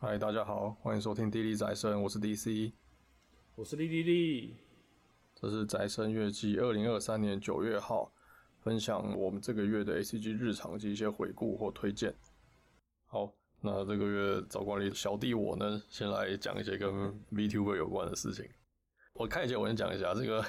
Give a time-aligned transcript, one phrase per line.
[0.00, 2.70] 嗨，大家好，欢迎收听《滴滴宅生》，我是 DC，
[3.56, 4.54] 我是滴滴滴。
[5.34, 8.12] 这是宅生月记二零二三年九月号，
[8.60, 12.14] 分享我们这个月的 ACG 日常及一些回顾或推荐。
[13.06, 16.88] 好，那这个月找管理小弟我呢，先来讲一些跟
[17.32, 18.48] VTuber 有关的事情。
[19.14, 20.44] 我看一下，我先讲一下这个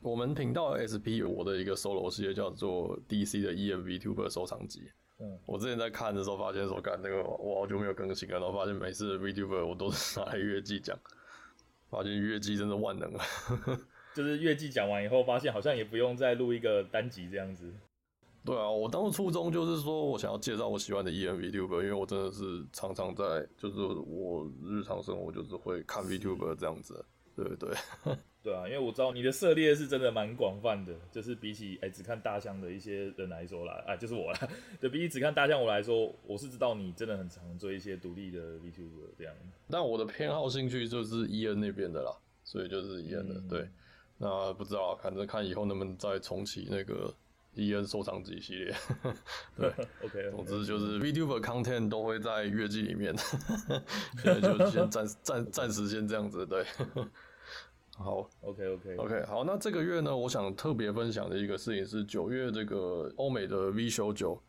[0.00, 4.88] 我们频道 SP 我的一个 solo 系列叫做 DC 的 EM VTuber 收藏集。
[5.20, 10.96] 嗯，我之前在看的时候发现说，干那个我好久没有更新了，然后发现每次 VTuber 我都是拿来月季讲，
[11.90, 13.20] 发现月季真的万能了。
[14.14, 17.72] 就是月季讲完以后，发现好像也不用再录一个单集这样子。
[18.44, 27.04] 对啊，我当初初衷就是说我想要介绍我喜欢的 EN Vtuber，因为我真的是常常在，就是我日常生活就是会看 VTuber 这样子。
[27.44, 27.70] 对对
[28.42, 34.48] 对啊，因为我知道你的涉猎是真的蛮广泛的，就是比起哎、欸、只看大象的一些人来说啦，啊就是我啦，
[34.80, 39.34] 对，比起只看大象我来说，我是知道你真的很常追一些独立的 VTuber 这样。
[39.68, 42.10] 但我的偏好兴趣就是 EN 那边的啦，
[42.42, 43.34] 所以就是 EN 的。
[43.34, 43.68] 嗯、对，
[44.16, 47.12] 那不知道，反正看以后能不能再重启那个
[47.54, 48.74] EN 收藏集系列。
[49.56, 49.68] 对，
[50.04, 53.14] OK，总之就是 VTuber content 都会在月季里面，
[54.22, 56.64] 现在就先暂暂暂时先这样子，对。
[58.00, 64.40] 好，OK OK OK，好，那这个月呢，我想特别分享的一个事情是九月这个欧美的 V 修九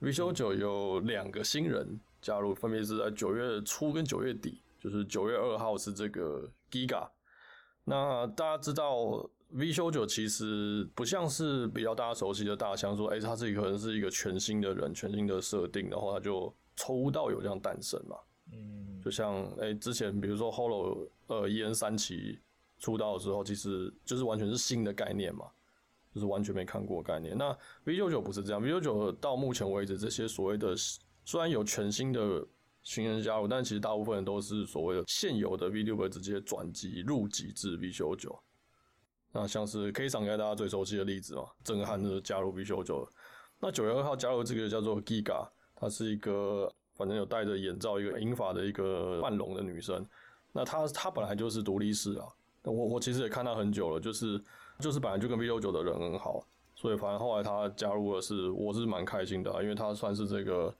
[0.00, 7.08] ，V 修九有两个新人加入，分别是在九月初跟九月底，就是九月二号是这个 Giga。
[7.84, 18.16] 那大家知道 V 修九其实不像是比较大家熟悉的大象，说，哎，他是可能是一个全新的人，全新的设定，然后他就抽到有这样诞生嘛，
[18.52, 22.38] 嗯，就像哎之前比如说 Holo 呃伊恩三期。
[22.82, 25.46] 出道的时候，其实就是完全是新的概念嘛，
[26.12, 27.38] 就是完全没看过概念。
[27.38, 30.74] 那 V 九九不是这样，V 九九到目前为止，这些所谓的
[31.24, 32.44] 虽然有全新的
[32.82, 38.36] 新人加入，但其实大部分人都是所谓的现有的 V 六百直接转机入籍至 V 九九。
[39.30, 43.08] 那像是 K 桑应该大家最熟悉的例子嘛，震撼的加入 V 九九。
[43.60, 50.04] 那九月二号加入这个叫做 Giga，她是一个反正有戴着眼罩、一个银发的一个半龙的女生。
[50.50, 52.26] 那她她本来就是独立式啊。
[52.64, 54.40] 我我其实也看他很久了，就是
[54.78, 60.74] 就是本来就跟 V99 的人很好，所以反正后来他加入的是，我是蛮开心的，因为他算是这个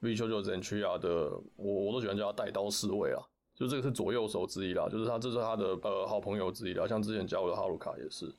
[0.00, 3.18] V99 Zentria 的，我我都喜欢叫他带刀侍卫啊，
[3.54, 8.32] 就这个是左右手之一啦，就是他这是他的呃好朋友之一啦，像之前加入的哈鲁卡也是。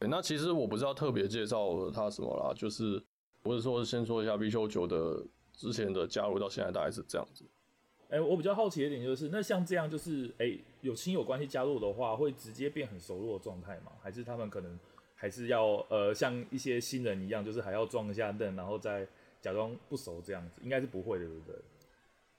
[0.00, 3.02] 那其实我不是要特别介绍他什么啦，就是
[3.42, 7.44] 我是说先说一下 V99 的之前的加入到现在大概是这样子。
[8.10, 13.92] 哎、我比较好奇的一点就是，那像这样就是，哎、有亲友关系加入的话，会直接变很熟络的状态吗？
[14.02, 14.78] 还是他们可能
[15.14, 19.08] 还是要呃，像一些新人一样，就是还要装一下嫩，然后再
[19.40, 20.60] 假装不熟这样子？
[20.62, 21.56] 应该是不会的，对不对？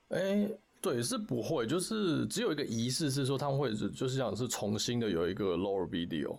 [0.09, 6.38] 哎、欸，对，是不会，就是只有一个仪式是说他们会就是想是重新的有一个 lower video，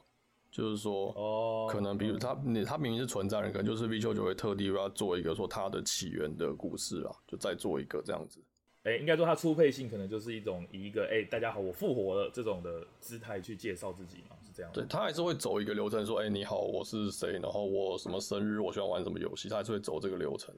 [0.53, 8.39] 就是说哦，可能比如他你、嗯、他明明是存在人，可能就是 V99 就会特地要做一个说他的起源的故事啊，就再做一个这样子。
[8.87, 14.71] 哎、欸，应该说它初配性可能就是一种以一个哎、欸，大家好，我复活了这种的姿态去介绍自己嘛，是这样。
[14.73, 20.55] 对，他还是会走一个流程，说，哎、欸，你好，我是谁，然后我什么生日，我喜欢玩什么游戏，他还是会走这个流程。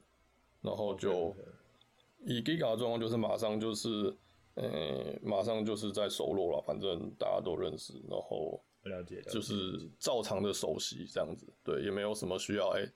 [0.60, 1.44] 然后就 okay, okay.
[2.26, 4.14] 以 Giga 的状况，就是马上就是，
[4.56, 12.86] 呃、欸，马上就是在熟络了，反正大家都认识，然后了解，就是照常的熟悉这样子，对，也没有什么需要哎。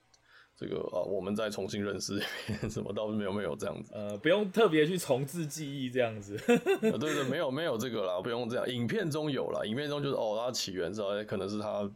[0.59, 3.93] 欸这个啊，我们再重新认识一遍， 什么倒是没有没有这样子。
[3.95, 6.37] 呃，不用特别去重置记忆这样子。
[6.47, 8.69] 对对，没有没有这个啦，不用这样。
[8.69, 11.91] 影片中有啦，影片中就是哦，它起源是可能是他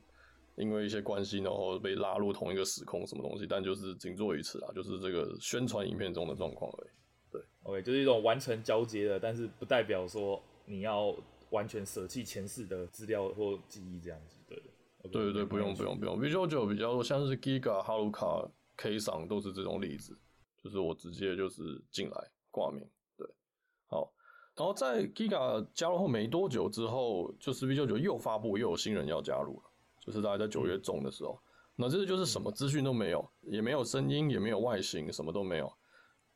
[0.56, 6.88] 因为一些关系，然后被拉入同一个时空什么东西，但就是仅做一次啦，就是这个宣传影片中的状况而已。
[7.30, 11.14] 对，OK，就是一种完成交接的，但是不代表说你要
[11.50, 14.64] 完全舍弃前世的资料或记忆这样子，对的。
[15.08, 20.16] 对对对，不用不用不用，V99 比较多，像是 Giga、哈鲁卡、K 赏都是这种例子，
[20.62, 22.86] 就是我直接就是进来挂名，
[23.16, 23.26] 对，
[23.88, 24.12] 好，
[24.54, 29.62] 然后在 Giga 加入后没多久之后，就是 V99 又发布又有新人要加入了，
[30.00, 31.38] 就是大概在九月中的时候，
[31.76, 35.72] 嗯、那这个就是什么资讯都没有，也没有声音，也没有外形，什么都没有，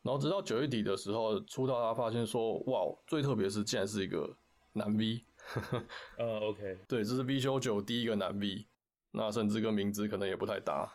[0.02, 4.36] 然后直到九月底的时候出道，他发现说，哇，最特别是竟然是一个
[4.72, 5.24] 男 V。
[6.18, 8.66] 呃、uh,，OK，对，这是 V 修九第一个男 V，
[9.12, 10.90] 那甚至跟名字可能也不太搭，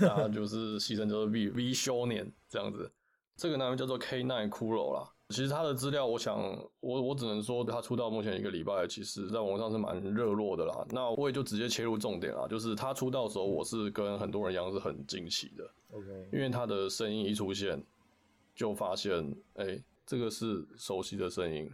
[0.00, 2.90] 那 就是牺牲就是 V V 修年这样子。
[3.36, 5.12] 这个男 V 叫做 K9 Kuro 啦。
[5.28, 6.38] 其实他的资料，我想
[6.80, 10.86] 我我只能说他出道目前一个礼拜，其实在网上是蛮热络的啦。
[10.90, 15.70] 那我也就直接切入重点啦，就是他出道的时候，我是跟很多人一样是很惊喜的。
[15.90, 17.82] OK，因为他的声音一出现，
[18.54, 19.64] 就发现哎。
[19.64, 21.68] 欸这个是熟悉的声音。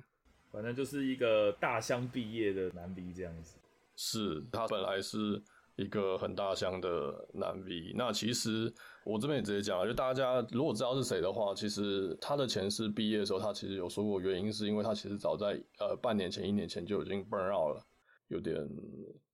[0.52, 3.56] 反正就是一个大箱毕业的男 V 这样子。
[3.96, 5.43] 是他本来是
[5.76, 7.93] 一个很大箱的男 V。
[7.94, 8.72] 那其实
[9.04, 17.87] 我这边也直接讲了，就大家如果知道是谁的话，其实他的前世毕业的时候，他其实有说过原因，是因为他其实早在呃半年前、一年前就已经 burn out 了，
[18.28, 18.56] 有点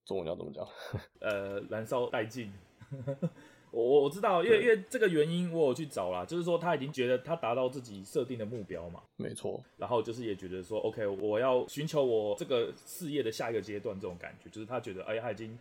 [0.04, 0.66] 中文要怎么讲？
[1.20, 2.52] 呃，燃烧殆尽。
[3.70, 9.62] 我我知道，因为因为这个原因，我有去找啦，就是说他已经觉得他达到自己设定的目标嘛，没错。
[9.76, 15.58] 然后就是也觉得说，OK，我要寻求我这个事业的下一个阶段，这种感觉，就是他觉得，哎，他已经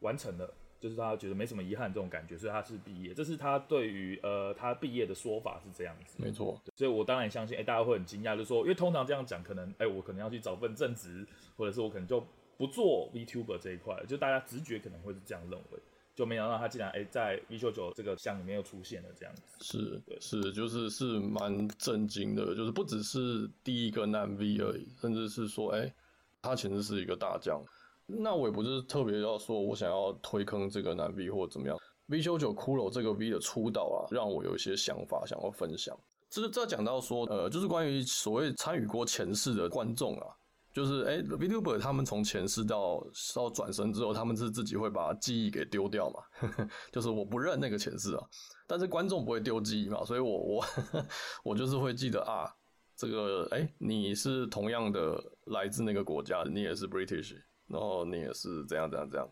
[0.00, 3.12] 完成了，就是他觉得没什么遗憾这种感觉，所以他是毕业。
[3.12, 6.60] 这是他对于呃他毕业的说法是这样子，没错。
[6.76, 11.26] 所以我当然相信，哎，大家会很惊讶，就是说，因为通常这样讲，可能，哎，我可能要去找份正职，
[11.56, 12.24] 或者是我可能就
[12.56, 15.78] 不做 VTuber 这一块，就大家直觉可能会是这样认为。
[16.18, 25.94] 就没想到他竟然哎，在 V 九九这个箱里面又出现了这样子，是对是就是是蛮震惊的，就是不只是第一个男 V 而已，甚至是说哎，
[26.42, 27.62] 他其实是一个大将。
[28.04, 35.96] 那我也不是特别要说我想要推坑这个男 V 或者怎么样 V 九九骷髅这个 V 的出道啊，让我有一些想法想要分享。
[36.28, 40.34] 这这讲到说呃，就是关于所谓参与过前世的观众啊。
[40.78, 43.04] 就是哎、，Vtuber 他们从前世到
[43.34, 46.22] 到转生之后，他们是自己会把记忆给丢掉嘛？
[46.92, 48.22] 就是我不认那个前世啊，
[48.64, 50.64] 但是观众不会丢记忆嘛，所以我我
[51.42, 52.46] 我就是会记得啊，
[52.94, 57.34] 这个哎、你是同样的来自那个国家，你也是 British，
[57.66, 59.28] 然后你也是这样这样这样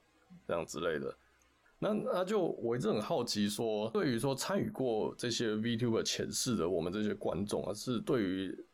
[0.49, 1.17] 这样之类的。
[1.79, 8.67] 那那就我一直很好奇说，对于说参与过这些 Vtuber 前世的我们这些观众啊，是对于。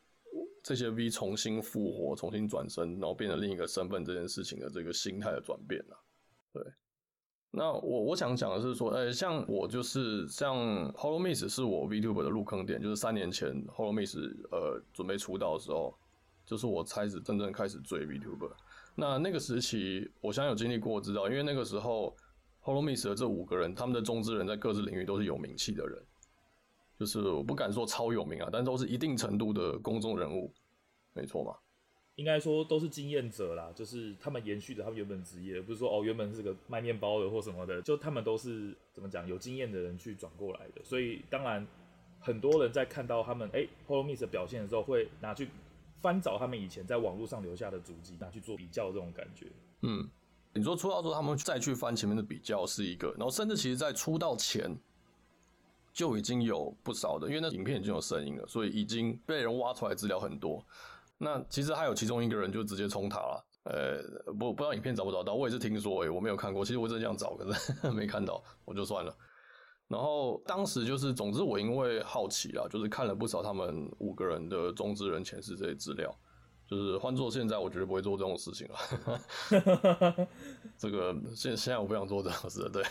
[0.62, 5.99] 这些 V 重新复活、重新转身，然后变成另一个身份这件事情的这个心态的转变啊，
[6.53, 6.62] 对。
[7.55, 10.56] 那我我想讲的是说，呃、像我就是像
[10.93, 14.17] HoloMiss 是我 VTuber 的入坑点，就是三年前 HoloMiss
[14.50, 15.94] 呃准备出道的时候，
[16.47, 18.50] 就是我开始真正开始追 VTuber。
[18.94, 22.17] 那那个时期，我相信有经历过，知道，因为那个时候
[22.62, 26.03] HoloMiss 的这五个人，他们的中之人在各自领域都是有名气的人。
[27.02, 30.52] 就是我不敢说超有名啊，但都是一定程度的公众人物，
[31.14, 31.52] 没错嘛？
[32.14, 41.66] 应该说都是经验者啦，就是他们延续着他们原本职业，不是说哦原本是个卖面包的或什么的，就他们都是怎么讲有经验的人去转过来的，所以当然
[42.20, 45.49] 很多人在看到他们哎 HoloMiss 的表现的时候，会拿去
[46.00, 49.46] 翻找他们以前在网络上留下的足迹，拿去做比较这种感觉。
[49.81, 50.08] 嗯，
[50.54, 54.78] 你说出道之后他们再去翻前面的比较是一个，然后甚至其实在出道前。
[55.93, 60.65] 就已经有不少的，因为那影片已经有声音了，所以已经被人挖出来资料很多。
[61.19, 66.65] 那其实还有其中一个人就直接冲塔了，呃，不不知道影片找不找到，我也是听说，诶，我没有看过。
[66.65, 69.15] 其实我真的这样找，可是 没看到，我就算了。
[69.89, 76.12] 然后当时就是，总之我因为好奇啦，就是看了不少他们五个人的中之人前世这些资料。
[76.65, 80.27] 就是换做现在，我绝对不会做这种事情了。
[80.79, 82.83] 这个现现在我不想做这种事，对。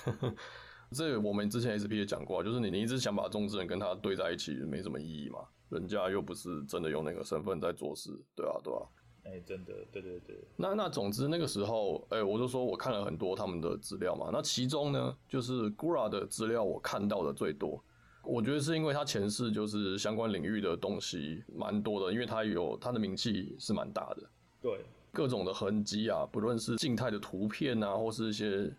[0.91, 5.39] 这我们之前 SP 也讲过，就是你你一直想把中之人跟他对在一起，没什么意义嘛。
[5.69, 8.79] 人家又不是真的用那个身份在做事，对啊，对啊。
[9.23, 10.35] 哎、欸，真的，对对对。
[10.57, 14.29] 那那总之那个时候，哎、欸，我就说我看了很多他们的资料嘛。
[14.33, 17.81] 那其中呢，就是 Gura 的资料我看到的最多。
[18.23, 24.30] 我觉得是因为他前世就是相关领域的东西蛮多的，因为他有他的名气是蛮大的。
[24.61, 28.69] 对，各种的痕迹啊，不论是静态的图片啊，或是一些。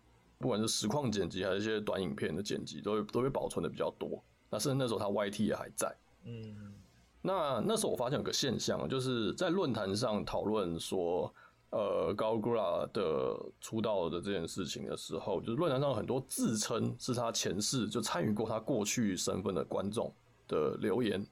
[0.43, 4.21] 不管是实况剪辑还是一些短影片的剪辑，都会都会保存的比较多。
[4.51, 5.97] 那甚至那时候他 YT 也还在。
[6.25, 6.75] 嗯，
[7.23, 11.33] 那那时候我发现有个现象，就是在论坛上讨论说，
[11.71, 20.13] 呃，高 Gura 的出道的这件事情的时候，就是论坛上有很多自称是他前世就参与过他过去身份的观众
[20.49, 21.25] 的留言。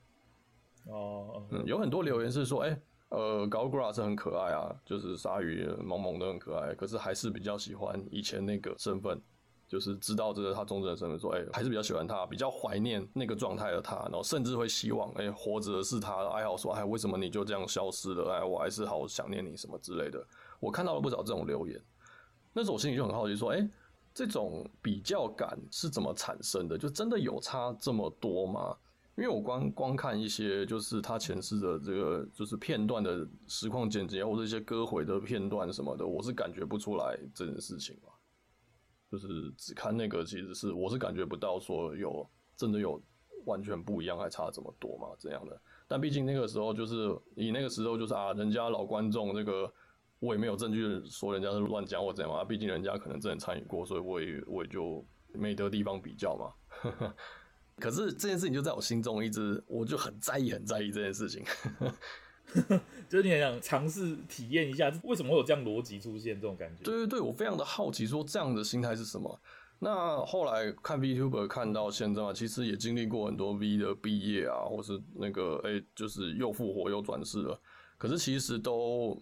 [0.86, 2.82] 哦，嗯，有很多留言是说，哎、欸。
[3.10, 9.20] 呃，高 g r a 是很可爱啊，就是鲨鱼萌萌的很可爱，可是还是比较喜欢以前那个身份，
[9.66, 18.32] 就是知道这个他中之人身份，说哎、还是比较喜欢他，比较怀念那个状态的他，然后甚至会希望哎、活着的是他，哀嚎说哎，为什么你就这样消失了？
[18.32, 20.24] 哎，我还是好想念你什么之类的。
[20.60, 21.82] 我看到了不少这种留言，
[22.52, 23.68] 那时候我心里就很好奇，说哎、
[24.14, 26.78] 这种比较感是怎么产生的？
[26.78, 28.76] 就真的有差这么多吗？
[29.20, 38.08] 因为我光光看一些就是他前世的这个就是片段的实况剪辑或者一些歌回的片段什么的，我是感觉不出来这件事情嘛。
[39.10, 42.98] 就是只看那个，其实是我是感觉不到说有真的有
[43.44, 45.60] 完全不一样，还差这么多嘛这样的。
[45.86, 49.70] 但毕竟那个时候就是以那个时候就是啊，人家老观众这个
[50.18, 56.54] 我也没有证据说人家是乱讲或怎样啊，毕竟人家可能真的参与过，所以我也我也就没得地方比较嘛。
[57.80, 61.42] 可是这件事情就在我心中一直，我就很在意，很在意这件事情。
[63.08, 66.82] 就是你很想尝试体验一下，为什么会有这样逻辑出现这种感觉？
[66.84, 69.40] 对对对，我非常的好奇，说这样的心态是什么？
[69.78, 77.58] 那后来看 VTuber 看到现在，其实也经历过很多 V 的毕业啊，或是那个哎、欸，就是又复活又转世了。
[77.96, 79.16] 可是其实都，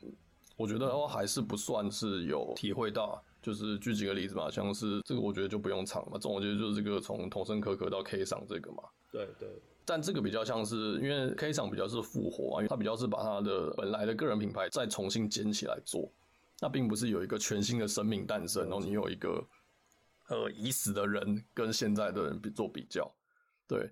[0.56, 3.22] 我觉得哦，还是不算是有体会到。
[3.40, 6.12] 就是举几个例子嘛，像是这个，我觉得就不用长嘛。
[6.14, 8.82] 这种我觉得就是这个从童生可可到 K 赏这个嘛。
[9.12, 9.48] 对对。
[9.84, 16.12] 但这个比较像是，因为 K 桑比较是复活啊，因为他比较是把它的本来的个人品牌再重新捡起来做，
[16.60, 19.42] 那并不是有一个全新的生命诞生，然后你有一个
[20.28, 23.10] 呃已死的人跟现在的人比做比较。
[23.66, 23.90] 对，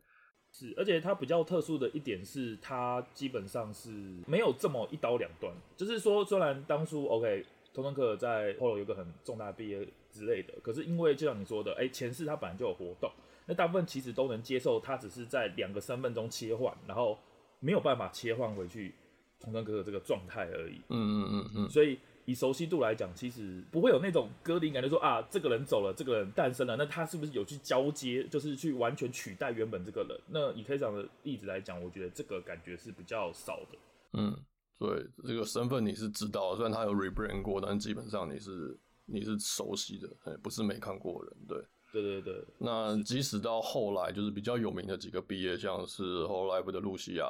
[0.52, 3.88] 是，而且它比较特殊的一点是，它基本上是
[4.26, 7.46] 没有这么一刀两断，就是说，虽然当初 OK。
[7.76, 13.12] 桐生可可在后来有个很重大毕业之类的，可是因为就像你说的，哎、欸，前世他本来就有活动，
[13.44, 17.18] 那大部分其实都能接受，他只是在两个身份中切换，然后
[17.60, 18.94] 没有办法切换回去
[19.38, 20.80] 桐生可可这个状态而已。
[20.88, 21.68] 嗯嗯嗯嗯。
[21.68, 30.18] 所以以熟悉度来讲，其实不会有那种割离感，就说啊，这个人走了，这个人诞生了，那他是不是有去交接，就是去完全取代原本这个人？
[30.28, 33.78] 那以 K 长的例子来讲，我觉得这个感觉是比较少的。
[34.14, 34.34] 嗯。
[34.78, 41.46] 对，这个身份你是知道的，虽然他有 rebrand 过，但基本上你是你是熟悉的，不是没看过的人。
[41.48, 42.44] 对，对对对。
[42.58, 47.26] 那即使到后来，就是比较有名的几个毕业，像是 Hololive 的露西亚，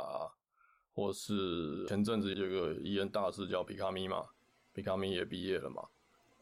[0.92, 4.24] 或是前阵子有个伊恩大师叫皮卡米嘛，
[4.74, 5.84] 皮卡米也毕业了嘛。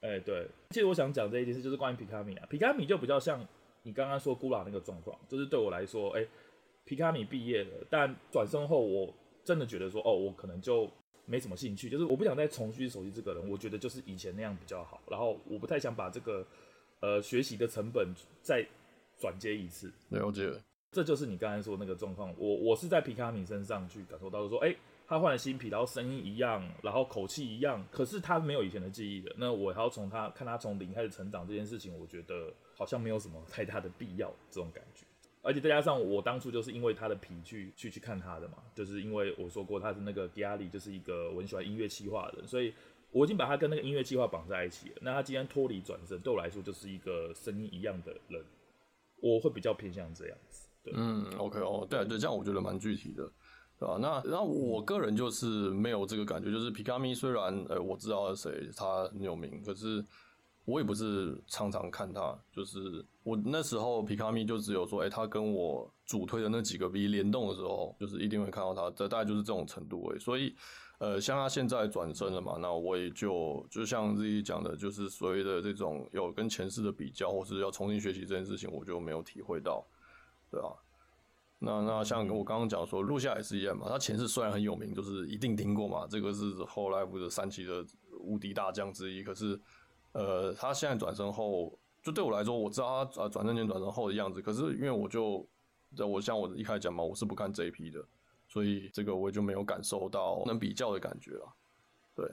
[0.00, 0.48] 哎、欸，对。
[0.70, 3.46] 其实我想讲这一件事，就是关于皮卡米啊，皮卡米就比较像
[3.82, 6.28] 你刚刚说 Gura 那个状况，就是对我来说，哎、欸，
[6.86, 9.14] 皮卡米毕业了，但转身后我。
[9.44, 10.90] 真的觉得说哦，我可能就
[11.26, 15.00] 没什么兴趣，就是我不想再重新熟悉这个人，我觉得就是以前那样比较好。
[15.10, 16.46] 然后我不太想把这个
[17.00, 18.08] 呃学习的成本
[18.42, 18.66] 再
[19.18, 19.92] 转接一次。
[20.08, 20.50] 了解，
[20.90, 22.34] 这就是你刚才说那个状况。
[22.38, 29.34] 我我是在皮卡米身上去感受到说，哎、欸，他换了新皮，然后声音一样，然后口气一样，可是他没有以前的记忆了。
[29.38, 35.04] 那我还要从他看他从零开始成长这件事情，我觉得好像没有什么太大的必要这种感觉。
[35.44, 42.72] 而且再加上我当初就是因为他的皮去去去看他的嘛，就是因为我说过他是那个 Diary 就是一个我很喜欢音乐企划的人，所以
[43.10, 44.94] 我已经把他跟那个音乐企划绑在一起了。
[45.02, 48.42] 那他今天脱离转身，对我来说就是一个声音一样的人，
[49.20, 50.66] 我会比较偏向这样子。
[50.82, 53.30] 对，嗯，OK 哦，对对，这样我觉得蛮具体的，
[53.78, 53.98] 对吧？
[54.00, 60.02] 那然后我个人就是没有这个感觉，就是皮卡米虽然呃我知道是谁，他很有名，可是。
[60.66, 70.18] 我也不是常常看他，就是我那时候皮卡咪就只有说，哎、他跟我主推的那几个 V 联动的时候，就是一定会看到他，这大概就是这种程度而已。
[70.18, 70.54] 所以，
[71.00, 79.86] 呃，像他现在转身了嘛，那我也就就像自己讲的，就是所谓的这种有跟前世的比较，或是要重新学习这件事情，我就没有体会到，
[80.50, 80.68] 对啊。
[81.58, 87.84] 那那像我刚刚讲说，录下也是一样嘛，他前世虽然很有名，就是一定听过嘛，这个是 Hololive 的三期的
[88.18, 89.60] 无敌大将之一，可是。
[90.14, 94.40] 呃，他现在转身后，就对我来说，我知道他呃转生前转身后的样子。
[94.40, 95.44] 可是因为我就，
[96.06, 98.04] 我像我一开始讲嘛，我是不看 JP 的，
[98.46, 101.52] 所以这个我也就没有感受到能比较的感觉了。
[102.14, 102.30] 对，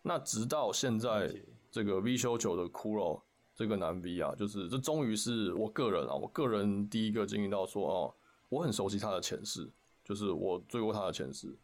[0.00, 1.30] 那直到现在
[1.70, 3.20] 这个 V 修九的 Kuro
[3.54, 8.14] 这个男 V 啊，就是这终于是我个人啊，我个人第一个经历到说哦，
[8.48, 9.68] 我很熟悉他的前世，
[10.02, 11.54] 就是我追过他的前世，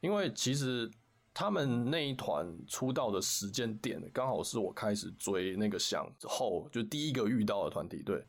[0.00, 0.90] 因为其实。
[1.34, 8.02] 他们那一团出道的时间点，刚好是我开始追那个响后，就第一个遇到的团体。
[8.02, 8.22] 对，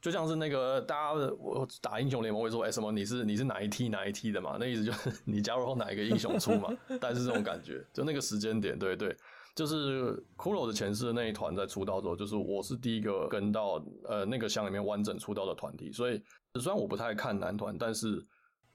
[0.00, 4.56] 就像是那个大家我打英雄联盟会说，哎、什么你是你是哪一梯哪一梯的嘛？
[4.60, 6.68] 那意思就是你加入后哪一个英雄出嘛？
[7.00, 9.16] 但是这种感觉，就那个时间点，对对，
[9.56, 15.90] 就是骷髅的前世的那一团在出道之后，就是我是第一个跟到呃那个响里面完整出道的团体。
[15.90, 16.22] 所以
[16.60, 18.24] 虽然我不太看男团，但是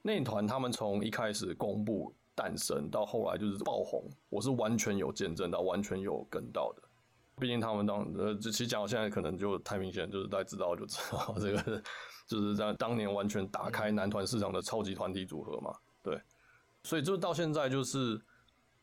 [0.02, 2.14] 那一团他们从一开始公布。
[2.34, 6.82] 诞生到后来就是爆红，我是完全有见证到，完全有跟到的。
[7.36, 11.82] 毕竟他们当呃，其实讲到现在可能就太明显，就是大家知道就知道这个，
[12.28, 15.74] 就是在当年完全打开男团市场的超级团体组合嘛。
[16.02, 16.20] 对，
[16.84, 18.20] 所以就到现在就是，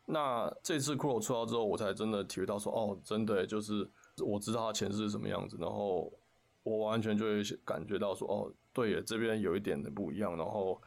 [0.06, 6.12] 那这次 Kuro 出道之后，我才真的体会到说，哦，真的就是我知道他前世是什么样子，然后
[6.64, 10.82] 我完全就会感觉到说，哦，对耶，这边有一点的不一样，然后。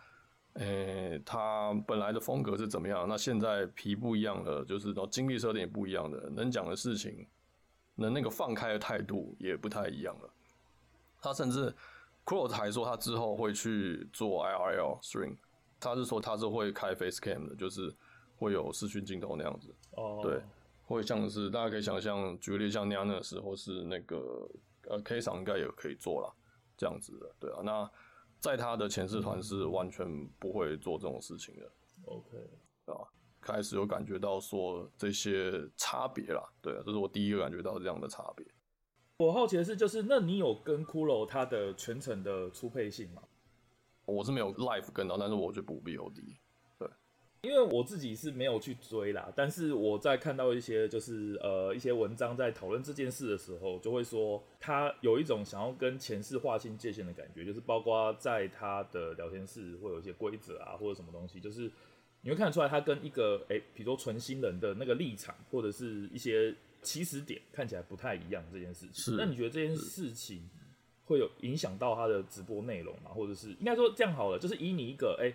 [0.54, 3.08] 诶、欸，他本来的风格是怎么样？
[3.08, 7.26] 那现在皮不一样了，就是然后经历设定也不一样的，能讲的事情，
[7.96, 10.30] 能那个放开的态度也不太一样了。
[11.20, 11.74] 他甚至
[12.24, 15.36] Kuro 还说他之后会去做 IRL stream，
[15.80, 17.92] 他是说他是会开 face cam 的，就是
[18.36, 19.74] 会有视讯镜头那样子。
[19.96, 20.40] 哦、oh.，对，
[20.84, 24.48] 会像是大家可以想象，举个例像那样的时候是那个
[24.88, 26.32] 呃 K 桑应该也可以做了
[26.76, 27.90] 这样子的，对啊，那。
[28.44, 31.72] 在他的前世团是完全不会做这种事情的。
[32.04, 32.36] OK，
[32.84, 33.08] 啊，
[33.40, 38.46] 开始有感觉到说这些差别啦，对啊，这是我第一个感觉到这样的差别。
[39.16, 43.22] 我好奇的是，就是那你有跟骷髅他的全程的初配性吗？
[44.04, 46.36] 我是没有 life 跟到，但是我去补 VOD。
[47.44, 61.70] 因为我自己是没有去追啦，但是我在看到一些就是呃一些文章在讨论这件事的时候，就会说他有一种想要跟前世划清界限的感觉，就是包括在他的聊天室会有一些规则啊，或者什么东西，就是
[62.22, 69.16] 你会看得出来他跟一个诶，比如说纯新人的那个立场或者是一些起始点看起来不太一样这件事情。
[69.16, 70.48] 那你觉得这件事情
[71.04, 73.10] 会有影响到他的直播内容吗？
[73.10, 75.34] 或者是应该说这样好了，就是以你一个诶。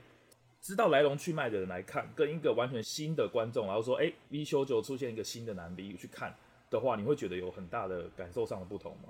[0.61, 6.35] 知道来龙去脉的人来看，跟一个完全新的观众，然后说，哎、欸，V 修九出现一个新的男 V 去看
[6.69, 9.09] 的话，你会觉得有很大的感受上的不同吗？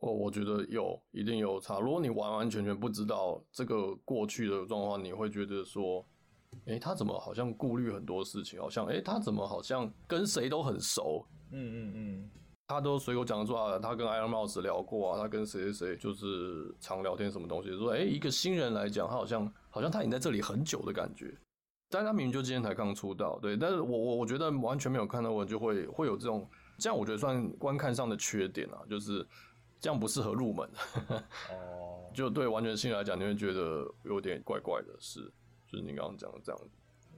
[0.00, 1.80] 哦，我觉得有，一定有差。
[1.80, 6.04] 如果你完完全全不知道这个过去的状况，你会觉得说，
[6.66, 11.26] 哎、欸，他怎么好像顾虑很多事情，好像，哎、欸，他怎么好像跟谁都很熟？
[11.50, 12.30] 嗯嗯嗯。
[12.68, 21.30] 他都随口讲出来了，他跟 Iron Mouse 聊过啊，他跟谁谁谁就是常聊天什么东西，说哎、欸，一个新人来讲，他好像好像他已经在这里很久的感觉，
[21.90, 29.26] 但他明明就今天才刚出道，对，但是我我我觉得完全没有看到我就会会有这种，这样我觉得算观看上的缺点啊，就是
[29.78, 30.66] 这样不适合入门，
[31.50, 35.20] 哦， 就对完全新人来讲，你会觉得有点怪怪的，是，
[35.70, 36.70] 就是你刚刚讲的这样子，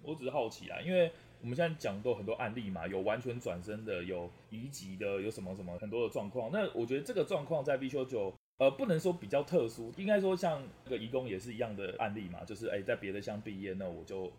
[0.02, 1.12] 我只是好奇啊，因为。
[1.40, 6.50] 我们现在讲过很多案例嘛，有完全转身的，有移籍的，有什么什么很多的状况。
[6.50, 14.32] 那我觉得这个状况在 V 修九，呃，不能说比较特殊，应该说像那个移工也是一样的案例嘛，就是哎，在别的乡毕业，那我就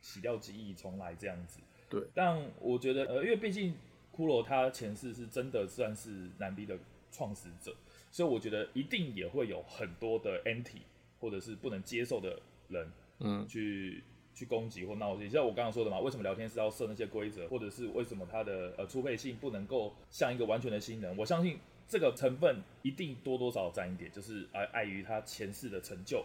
[0.00, 1.60] 洗掉记忆重来这样子。
[1.88, 2.02] 对。
[2.14, 3.74] 但我觉得，呃，因为毕竟
[4.16, 6.78] 骷髅他前世是真的算是南逼的
[7.12, 7.74] 创始者，
[8.10, 10.80] 所以我觉得一定也会有很多的 anti
[11.20, 12.90] 或者是不能接受的人，
[13.20, 14.02] 嗯，去。
[14.34, 21.16] 去攻击或闹事，像我刚刚说的嘛，为什么聊天室要设那些规则，或者是为什么他的呃初配性不能够像一个完全的新人？
[21.16, 21.58] 我相信
[21.88, 26.24] 这个成分一定多多少少占一点，就是碍碍于他前世的成就，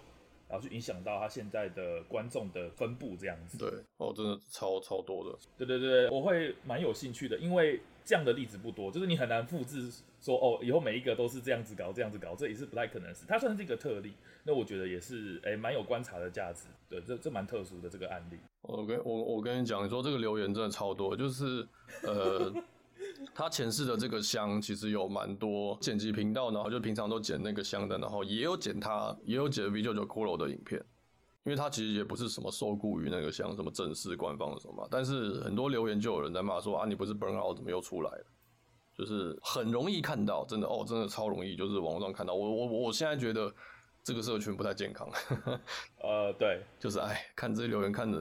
[0.50, 3.58] 然后去影响到他现在的观众的分布这样子。
[3.58, 5.38] 对，哦，真的超超多的。
[5.58, 13.26] 对对对，我会蛮有兴趣的，因为这样的例子不多，就是你很难复制说哦，以后每一个都是这样子搞，这样子搞，这也是不太可能是。
[13.28, 16.66] 它算是一个特例，那我觉得也是诶，蛮有观察的价值。
[16.90, 18.38] 对，这这蛮特殊的这个案例。
[18.64, 21.66] 我跟我我跟你讲，你说这个留言真的超多，就是
[22.04, 22.52] 呃，
[23.34, 30.80] 他前世的这个箱其实有蛮多剪辑频道，然后就平常都剪那个箱的，然后也有剪他，也有剪 V 九九骷髅的影片，
[31.44, 38.26] 因为他其实也不是什么受雇于那个箱，什么正式官方的什么嘛，但是很多留言就有人在骂说啊，你不是 burnout 怎么又出来了？
[38.98, 42.34] 就是很容易看到，真的哦，真的超容易，就是网络上看到。
[42.34, 43.54] 我我我现在觉得。
[44.04, 45.08] 这个社群不太健康，
[46.02, 48.18] 呃，对，就是哎，看这些留言看着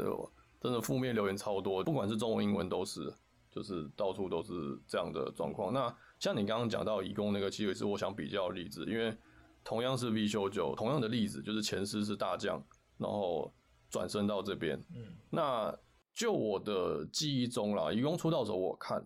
[0.61, 3.11] 真的负面留言超多，不管是中文、英文都是，
[3.51, 4.53] 就是到处都是
[4.87, 5.73] 这样的状况。
[5.73, 9.17] 那像你刚刚讲到移工那个，其实是我想比较的例子，因为
[9.65, 12.63] 同样是 V 修九，同样的例子就是前世是大将，
[12.97, 13.53] 然后
[13.91, 14.79] 转身到这边。
[14.95, 15.77] 嗯，那
[16.15, 19.05] 就我的记忆中啦，移工出道的时候，我看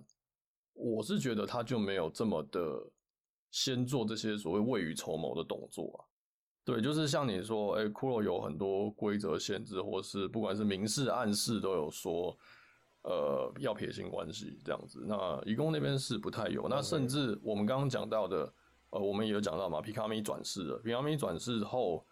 [0.73, 2.61] 我是觉得他就没有这么的
[3.51, 6.05] 先做这些所谓未雨绸缪的动作啊。
[6.65, 12.37] 对，就是像你说，哎，骷髅有很多规则限制，或是不管是明示暗示都有说，
[13.05, 15.05] 呃，要撇清关系这样子。
[15.07, 18.51] 那移工那边是不太有，那甚至我们刚刚讲到的，
[18.91, 22.03] 呃，我们也有讲到嘛，皮卡米转世了，皮卡米转世后，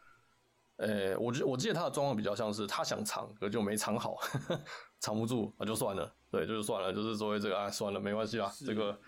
[0.76, 4.18] 诶，我记我记得他的状况比较像是他想藏，可就没藏好，
[5.00, 8.98] 藏不住，啊就算了，对，就是算了，就是作为这个，啊，算了，没关系啦，这个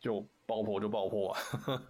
[0.00, 1.82] 就爆破就爆破嘛，呵 呵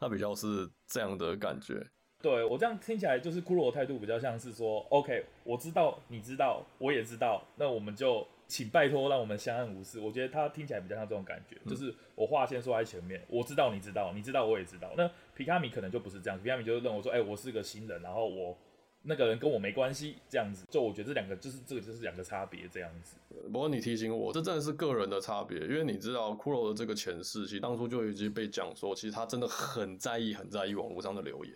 [0.00, 1.86] 那比较是这样的感觉。
[2.20, 9.98] 对，我这样听起来，就是骷髅的态度比较像是说，OK，我知道，你知道，我也知道，那我们就请拜托，让我们相安无事。
[9.98, 14.92] 我觉得他听起来比较像这种感觉，嗯、就是我话先说在前面，我知道，你知道，你知道，我也知道。
[14.96, 18.56] 那皮卡米可能就不是这样，皮卡米就是认为说，哎、欸，我是个新人，然后我
[19.02, 20.66] 那个人跟我没关系，这样子。
[20.70, 23.16] 就我觉得这两个就是这个就是两个差别这样子。
[23.52, 31.54] 不过你提醒我，这真的是个人的差别，因为你知道骷髅的这个前世，其实当初就已经被讲说，其实他真的很在意，很在意网络上的留言。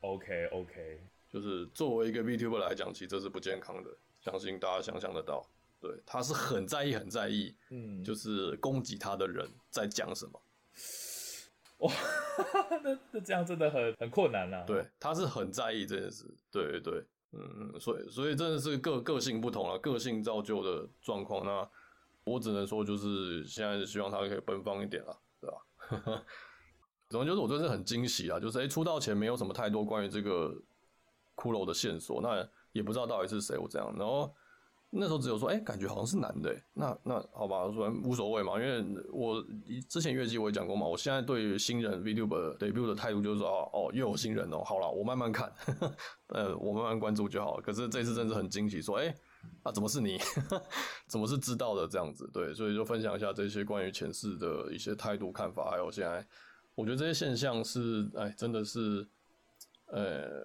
[0.00, 5.44] OK OK，就是作为一个 VTuber 来讲，其实这是不健康的，相信大家想象得到。
[5.82, 10.40] 对，他是很在意，很在意，嗯，就是攻击他的人在讲什么。
[11.82, 11.92] 哇，
[12.84, 14.62] 那那这样真的很很困难啊。
[14.64, 16.24] 对，他是很在意这件事。
[16.52, 21.44] 对对，嗯，所以所以真的是个个性不同了，个性造就的状况。
[21.44, 21.68] 那
[22.22, 26.24] 我只能说，就是现在希望他可以奔放一点了，对吧？
[27.10, 28.38] 总之就是我真的是很惊喜啊！
[28.38, 30.54] 就是哎、欸，出道前没有什么太多关于这个
[31.34, 34.32] 骷髅的线索，那也不知道到底是谁，我这样，然后。
[34.94, 39.42] 那时候只有说，哎、感觉好像是男的、那那好吧，说无所谓嘛，因为我
[39.88, 45.50] 之前月季我也讲过嘛，我现在对于新人 VTuber debut 的态度就是说，哦，又有新人哦，好了，我慢慢看，
[46.28, 47.58] 呃，我慢慢关注就好。
[47.62, 49.14] 可是这次真是很惊喜，说，哎、
[49.62, 50.18] 啊，怎么是你？
[51.08, 52.28] 怎么是知道的这样子？
[52.30, 56.26] 对，所以就分享一下这些关于前世的一些态度看法，还有现在，
[56.74, 59.08] 我觉得这些现象是，哎，真的是。
[59.94, 60.40] 呃，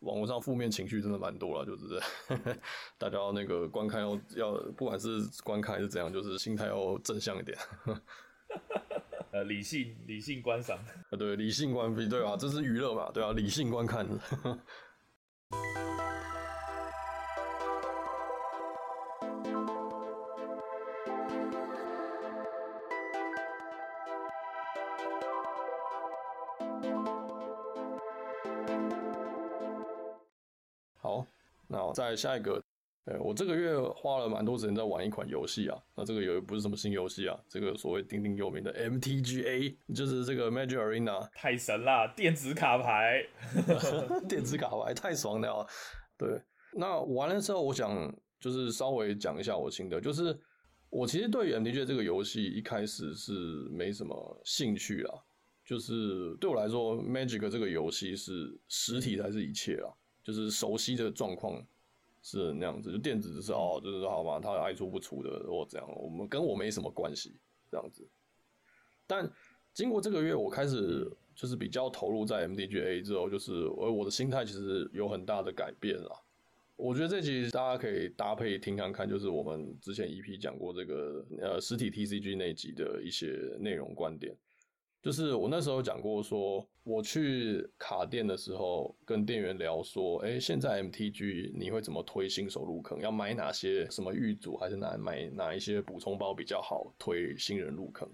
[0.00, 2.00] 网络上负面情绪真的蛮多了，就是
[2.98, 7.56] 大家要那个观看要要，不管是观看还是怎样，就是心态要正向一点。
[9.32, 10.78] 呃，理性理性观赏，
[11.10, 12.36] 呃，对，理性观评，对吧？
[12.38, 14.06] 这是娱乐嘛，对啊，理性观看。
[32.12, 32.62] 再下一个，
[33.06, 35.82] 呃，我这个月花了蛮多时间在玩一款游戏啊。
[35.96, 42.06] 那这个游戏不是什么新游戏啊，这个所谓鼎鼎有名的 MTGA，就是这个 Magic Arena，太神啦！
[42.14, 43.26] 电子卡牌，
[44.28, 45.66] 电子卡牌太爽了啊。
[46.18, 46.38] 对，
[46.74, 50.38] 那玩的时候，我想就是稍微讲一下我心得，就是
[50.90, 53.32] 我其实对于 MTGA 这个游戏一开始是
[53.70, 55.14] 没什么兴趣啊。
[55.64, 59.88] 就是对我来说，Magic 这个游戏是实体才是一切啊，
[60.22, 61.64] 就是熟悉的状况。
[62.22, 67.34] 是那样子，就电子只是哦，就是好嘛，他爱出不出的，或这样，我们跟我没什么关系，
[67.70, 68.08] 这样子。
[69.06, 69.30] 但
[69.74, 76.24] 经过这个月，我开始就是比较投入在 MDGA 之后，就是我我的心态其实有很大的改变了。
[76.76, 84.34] 我觉得这集大家可以搭配听看看，就是我们之前 EP 讲过这个呃实体 TCG 那集的一些内容观点。
[85.02, 93.00] 就是我那时候讲过，说我去卡店的时候，跟店员聊说，哎，现在 MTG 你会怎么推新手入坑？
[93.00, 98.08] 要买哪些什么玉组，还是哪买哪一些补充包比较好推新人入坑？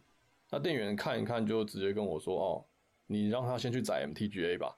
[0.49, 2.65] 那店员看一看，就直接跟我说，哦，
[3.07, 4.75] 你让他先去载 MTGA 吧，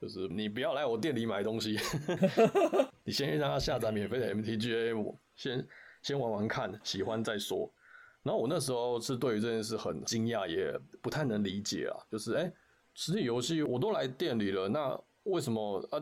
[0.00, 1.76] 就是你不要来我店里买东西，
[3.02, 5.66] 你先让他下载免费的 MTGA，我先
[6.00, 7.68] 先玩玩看，喜欢再说。
[8.22, 11.96] 然后我那时候是对于这件事很惊讶，也不太能理解啊。
[12.10, 12.52] 就是哎，
[12.94, 15.98] 实体游戏我都来店里了，那为什么啊？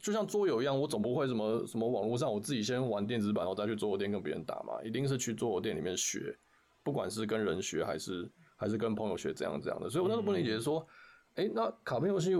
[0.00, 4.82] 就像桌游一样，我总不会什么什么网络上我自己先玩电子版，然后再去桌游店跟别人打嘛？
[4.82, 6.36] 一定是去桌游店里面学，
[6.82, 9.88] 不管是跟人学还是还是跟朋友学这样这样的。
[9.88, 10.86] 所以我那时候不理解说，
[11.36, 12.32] 哎，那卡片游戏。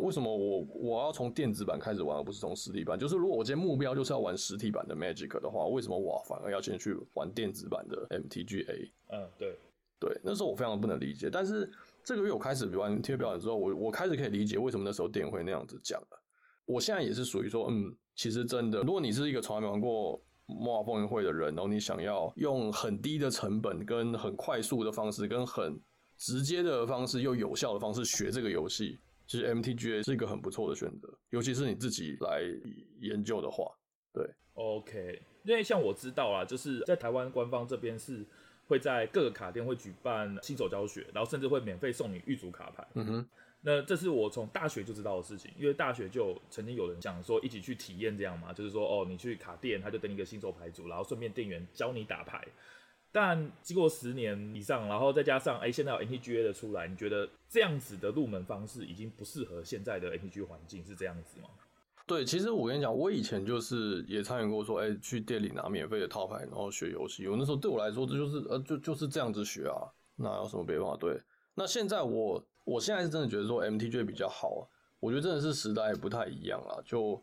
[0.00, 2.98] 为什么我我要从电子版开始玩，而不是从实体版？
[2.98, 8.90] 就是如果我今天目标就是要玩实体版的 Magic 的话，为什么我反而要先去玩电子版的 MTGA？
[9.12, 9.56] 嗯，对，
[9.98, 11.28] 对，那时候我非常不能理解。
[11.30, 11.70] 但是
[12.02, 16.22] 这个月我开始玩贴表演之后，我我开始可以理解为什么那时候店会那样子讲了。
[16.64, 25.80] 我现在也是属于说，嗯，其实真的，如果你是一个从来没玩过魔法风云会的人，然后你想要用很低的成本、跟很快速的方式、跟很
[26.16, 28.98] 直接的方式又有效的方式学这个游戏。
[29.30, 32.42] 其实 MTGA 是一个很不错的选择，尤其是你自己来
[32.98, 33.72] 研究的话，
[34.12, 34.28] 对。
[34.54, 38.26] OK，因为像我知道啊，就是在台湾官方这边是
[38.66, 42.84] 会在各个卡店会举办新手教学，然后甚至会免费送你预组卡牌。
[42.94, 43.28] 嗯哼，
[43.60, 52.44] 那这是我从大学就知道的事情，因为大学就曾经有人讲说一起去体验这样嘛，就是说哦，你去卡店，他就等你一个新手牌组，然后顺便店员教你打牌。
[53.12, 61.48] 但经过十年以上，然后再加上哎，现在有 MTGA 的出来，你觉得这样子的入门方式已经不适合现在的 MTG 环境，是这样子吗？
[62.06, 67.26] 对，其实我跟你讲，我以前就是也参与过说，哎，去店里拿免费的套牌，然后学游戏。
[67.26, 70.96] 我那时候对我来说，这就是呃，就就是这样子学啊，那有什么别办法？
[70.96, 71.20] 对，
[71.54, 74.62] 那现在我我现在是真的觉得说 MTG 比较好，啊
[75.00, 76.80] 我觉得真的是时代不太一样了。
[76.84, 77.20] 就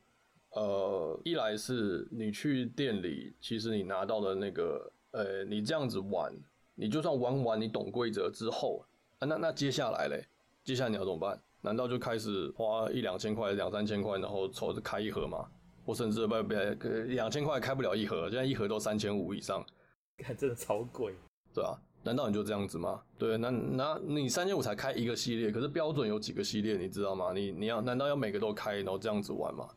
[0.52, 4.92] 呃，一来是你去店里，其实你拿到的那个。
[5.12, 6.34] 呃，你这样子玩，
[6.76, 8.84] 你就算玩完，你懂规则之后，
[9.20, 10.26] 啊，那那接下来嘞，
[10.64, 11.40] 接下来你要怎么办？
[11.62, 15.48] 难道就开始花一两千块、两三千块，然后凑着开一盒吗？
[15.86, 16.54] 我甚至不不，
[17.08, 19.66] 两千块开不了一盒，现在一盒都三千五以上，
[20.18, 21.16] 看真的超贵，
[21.54, 23.02] 对啊，难道你就这样子吗？
[23.18, 27.32] 对，那那你三千五才开一个系列，可是标准有几个系列，你知道吗？
[27.34, 29.68] 你你要难道要每个都开，然后这样子玩吗？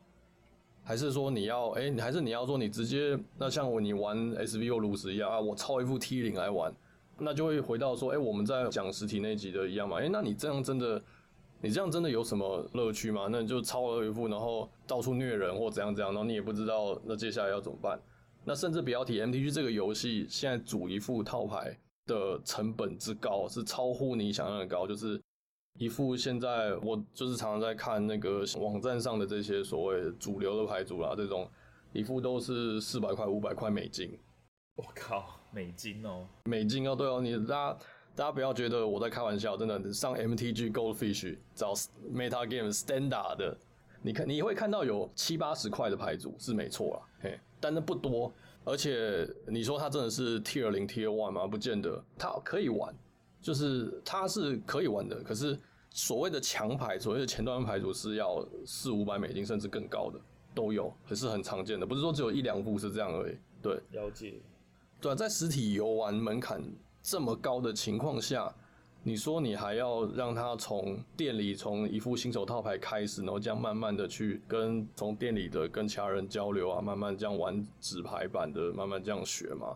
[0.82, 6.74] 还是说你要哎，你、还是你要说你直接那像我你玩 SVO 炉石一样啊，我抄一副 T 零来玩，
[7.18, 11.00] 那就会回到说哎、我们在讲实体那集的一样嘛，哎、那你这样真的，
[11.60, 13.28] 你这样真的有什么乐趣吗？
[13.30, 18.00] 那你就抄了一副，然后到处虐人或怎样怎样，然后你也不知道那接下来要怎么办。
[18.44, 25.20] 那甚至不要提 MTG 这个游戏，现在组一副套牌的成本之高是超乎你想象的高，就是
[25.78, 31.48] 一副现在我就是常常在看那个网站上的这些所谓主流的牌组啦，这种
[31.92, 34.18] 一副都是四百块、五百块美金。
[34.76, 37.78] 我靠，美金哦，美金哦，对哦，你大家
[38.14, 41.74] 大家不要觉得我在开玩笑，真的上 MTG Goldfish 找
[42.12, 43.56] Meta Game Standard 的，
[44.02, 48.32] 你看你会看到有七八十块的牌组是没错啦，嘿，但那不多，
[48.64, 51.46] 而且你说它真的是 Tier 零 Tier One 吗？
[51.46, 52.94] 不见得，它可以玩。
[53.40, 55.58] 就是它是可以玩的，可是
[55.90, 60.20] 所谓的强牌，所谓的前端牌组是要四五百美金甚至更高的
[60.54, 63.36] 都有，可是很常见的，不是说只有一两副是这样而已。
[63.62, 64.40] 对，了解。
[65.00, 66.62] 对啊，在实体游玩门槛
[67.02, 68.54] 这么高的情况下，
[69.02, 79.74] 你说你还要让他从店里从一副新手套牌开始，然后这样慢慢的去跟从店里的跟其他人交流啊，慢慢这样玩纸牌版的，慢慢这样学嘛？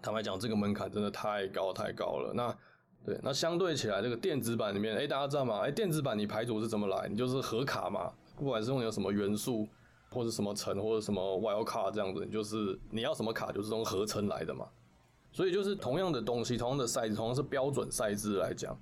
[0.00, 2.32] 坦白讲，这个门槛真的太高太高了。
[2.34, 2.56] 那
[3.04, 5.60] 对，那相对起来，这个电子版里面，哎，大家知道吗？
[5.60, 7.06] 哎，电子版你牌组是怎么来？
[7.06, 9.68] 你就是合卡嘛，不管是用有什么元素，
[10.10, 14.66] 或者什么层，或者什么 wild card 这样子，你就是你要什么卡，就是从合成来的嘛。
[15.32, 18.74] 所以就是同样的东西，同样的赛，同样是标准赛制来讲，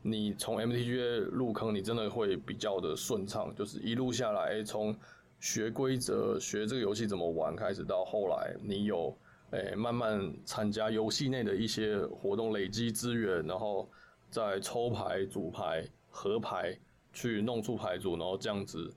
[0.00, 4.96] 你从 MTGA 入坑，你真的会比较的顺畅，就是一路下来，从
[5.38, 9.14] 学规则、学这个游戏怎么玩开始，到后来你有。
[9.50, 13.90] 哎，慢慢参加游戏内的一些活动，累积资源，然后
[14.30, 16.78] 再抽牌、组牌、合牌，
[17.12, 18.88] 去弄出牌组，然后这样子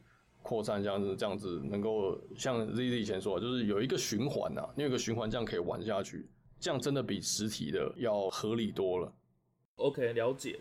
[0.43, 6.27] 扩散，这样子这样子能够像 ZZ 以前说的，就是有一个循环呐、啊，你有一个循环，这样可以玩下去，
[6.59, 9.11] 这样真的比实体的要合理多了。
[9.77, 10.59] OK，了解。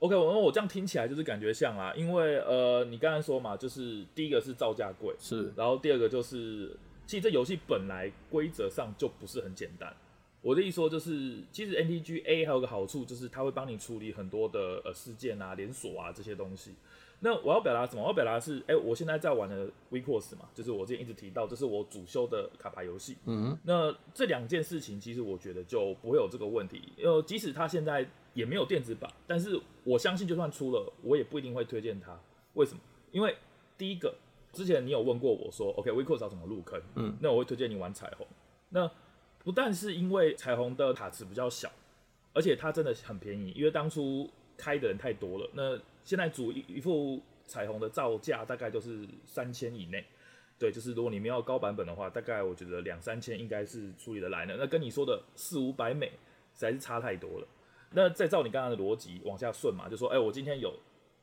[0.00, 6.76] OK，我我这样听起来就是感觉像啊，因为呃，你刚才说嘛，就是第一个是造价贵，是，然后第二个就是。
[7.10, 9.92] 其实这游戏本来规则上就不是很简单。
[10.40, 16.72] 我的意思说就是，其实 NTGA 还有个好处就是它会帮你处理很多的呃事件啊、连锁啊这些东西。
[17.18, 18.02] 那我要表达什么？
[18.02, 23.16] 我要表达是，哎，我现在在玩的 WIXOSS 嘛，就是我之前一直提到，这是我主修的卡牌游戏。
[23.24, 23.58] 嗯。
[23.64, 26.92] 那这两件事情其实我觉得就不会有这个问题。
[27.02, 32.16] 呃，即使它现在也没有电子版，但是我相信就算出了，我也不一定会推荐它。
[32.54, 32.80] 为什么？
[33.10, 33.34] 因为
[33.76, 34.14] 第一个。
[34.52, 36.80] 之前你有问过我说，OK，WIXOSS 要怎么入坑？
[36.96, 38.26] 嗯，那我会推荐你玩彩虹。
[38.70, 38.90] 那
[39.44, 41.70] 不但是因为彩虹的卡池比较小，
[42.32, 45.50] 而且它真的很便宜，因为当初开的人太多了。
[45.54, 50.04] 那现在组一一副彩虹的造价大概就是三千以内。
[50.58, 54.56] 对，就是如果你们要高版本的话，大概我觉得两三千应该是处理得来的。
[54.56, 57.46] 那跟你说的四五百美实在是差太多了。
[57.92, 60.74] 那再照你刚刚的逻辑往下顺嘛，就说，哎、欸，我今天有。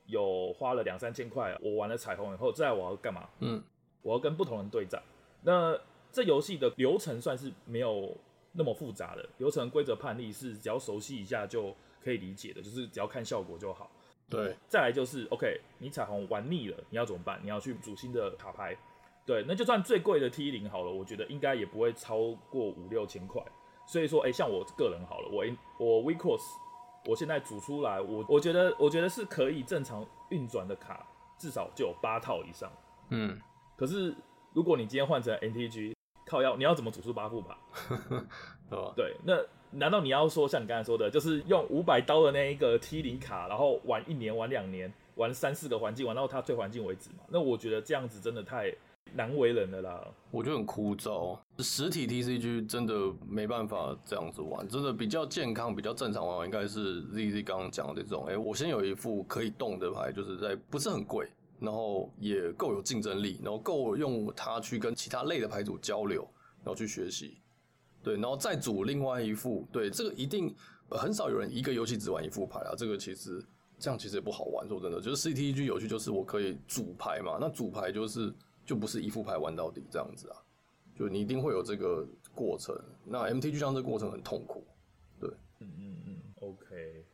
[0.08, 3.30] 有花了两三千块，我玩了彩虹以后，再来我要干嘛？
[3.40, 3.62] 嗯，
[4.02, 5.02] 我要跟不同人对战。
[5.44, 5.78] 那
[6.12, 8.16] 这游戏的流程算是没有
[8.54, 13.92] 那么复杂的，流程规则判例是只要熟悉一下就可以理解的，就是只要看效果就好。
[14.30, 17.40] 对，再来就是 OK，你彩虹玩腻了，你要怎么办？
[17.44, 18.76] 你要去组新的卡牌。
[19.26, 23.44] 对，那就算最贵的 T 零好了，我觉得应该也不会超过五六千块。
[23.86, 25.46] 所以说，哎、欸，像我个人好了，我
[25.80, 26.67] 我 WIXOSS。
[27.08, 32.70] 我现在组出来，我我觉得我觉得是可以正常运转的卡，至少就有八套以上。
[33.10, 33.40] 嗯，
[33.78, 34.14] 可是
[34.54, 37.56] 如果你今天换成 NTG，靠要你要怎么组出八副牌？
[38.70, 39.34] 哦，对，那
[39.72, 47.24] 难道你要说像你刚才说的，就是用五百刀的那一个 T 零卡，然后玩一年、玩两年、玩三四个环境，玩到它退环境为止嘛？
[47.30, 48.74] 那我觉得这样子真的太。
[49.16, 51.38] 难为人的啦，我觉得很枯燥。
[51.60, 52.94] 实体 TCG 真的
[53.28, 58.26] 没办法这样子玩，真的比较健康、比较正常玩，应该是 ZZ 刚刚讲的这种。
[58.28, 61.28] 哎、我先有一副可以动的牌，就是在不是很贵，
[61.60, 66.22] 然后也够有竞争力，然后够用它去跟其他类的牌组交流，
[66.64, 67.38] 然后去学习。
[68.04, 69.68] 对，然后再组另外一副。
[69.72, 70.54] 对，这个一定
[70.90, 72.76] 很少有人一个游戏只玩一副牌啊。
[72.78, 73.44] 这个其实
[73.80, 78.34] 这样其实也不好玩，说真的，就是 CTG 游戏就是我可以组牌嘛，那组牌就是。
[78.68, 80.36] 就不是一副牌玩到底这样子啊，
[80.94, 82.78] 就你一定会有这个过程。
[83.06, 84.68] 那 MTG 像这个过程很痛苦，
[85.22, 87.06] 对，嗯嗯嗯，OK。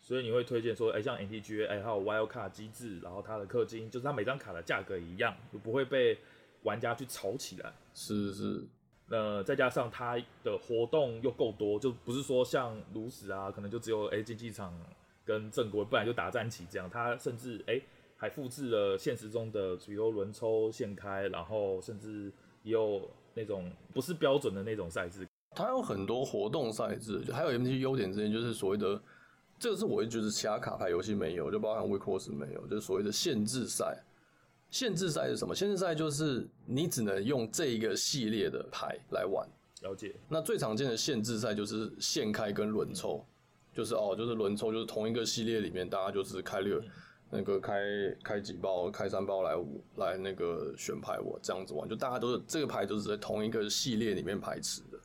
[0.00, 6.18] 所以你会推荐说，哎、欸，像 MTG，哎、欸，还有 Wild 卡机制，然后它的氪金，就是它每张卡的价格一样，就不会被
[6.64, 7.72] 玩家去炒起来。
[7.94, 8.66] 是是。
[9.06, 14.76] 那再加上它的活动又够多，就不是说像炉石啊，可能就只有哎竞技场
[15.24, 16.90] 跟正规，不然就打战棋这样。
[16.90, 17.74] 它甚至哎。
[17.74, 17.82] 欸
[18.18, 22.30] 还复制了现实中的，比如轮抽、现开，然后甚至
[22.64, 25.26] 也有那种不是标准的那种赛制。
[25.52, 29.00] 它有很多活动赛制，还有 MTG 优点之一就是所谓的，
[29.58, 33.96] 这个是我会觉得其他卡牌游戏没有，就包含 WIXOSS 没有，就是所谓的限制赛。
[34.70, 35.54] 限制赛是什么？
[35.54, 39.48] 限制赛就是你只能用这一个系列的牌来玩。
[39.82, 40.14] 了解。
[40.28, 43.24] 那最常见的限制赛就是现开跟轮抽。
[43.72, 46.84] 就是哦，就是轮抽，就是同一个系列里面，大家就是开六、嗯、
[47.30, 47.82] 那个开
[48.22, 49.56] 开几包，开三包来
[49.96, 54.98] 来那个选牌，我这样子玩，就大家都是这个牌都是在同一个系列里面排斥的。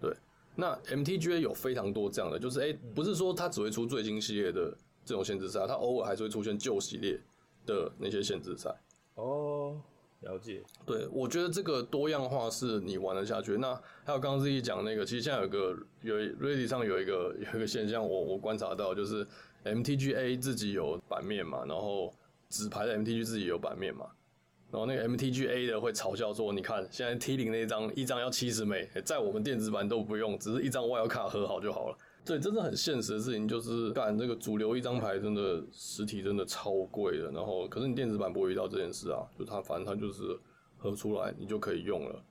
[0.00, 0.16] 对，
[0.54, 7.20] 那 MTGA 有非常多这样的，就是哎、欸，不是说它只会出最新系列的这种限制赛，它偶尔还是会出现旧系列
[7.66, 8.74] 的那些限制赛。
[9.14, 9.80] 哦。
[10.22, 13.56] 了解，对，我觉得这个多样化是你玩得下去。
[13.56, 13.72] 那
[14.04, 19.24] 还有刚刚自己讲那个，其实现在有个有 Reddit 上有一个有一个现象我，我我观察到就是
[19.74, 22.12] MTGA 自己有版面嘛，然后
[22.48, 24.06] 纸牌的 MTG 自己有版面嘛，
[24.70, 31.98] 然后那个 MTGA 的会嘲笑说，你看现在 T 零那张一张要七十枚，在我们电子版都不用，只是一张外号卡合好就好了。
[32.24, 40.38] 对，真的很现实的事情，就是干这个主流一张牌真的实体真的超贵的，然后可是你电子版不会遇到这件事啊，就它反正它就是
[40.76, 42.22] 合出来你就可以用了。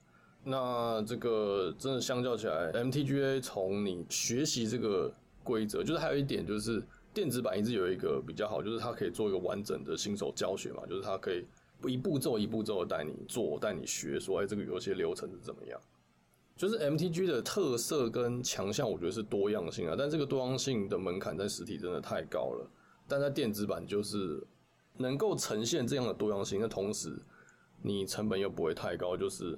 [0.44, 5.12] 那这个真的相较起来，MTGA 从你学习这个
[5.44, 6.82] 规则，就是还有一点就是
[7.18, 11.44] 电子版一直有一个比较好，就是它可以做一个完整的新手教学嘛，就是它可以
[11.88, 15.82] 一步骤一步骤的带你做，带你学，说哎这个游戏流程是怎么样。
[16.56, 22.70] 就是 MTG 的特色跟强项，我觉得是多样性啊，但这个多样性的门槛在实体真的太高了，
[23.08, 24.40] 但在电子版就是
[24.98, 27.18] 能够呈现这样的多样性，那同时
[27.82, 29.58] 你成本又不会太高，就是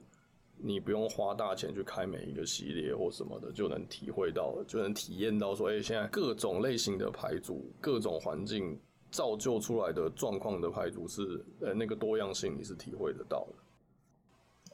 [0.61, 8.77] 你不用花大钱去开每一个系列或什么的，就能体会到，就能体验到说，哎，现在各种类型的牌组、各种环境
[9.09, 13.55] 造就出来的状况的牌组是，呃，那个多样性你是体会得到的。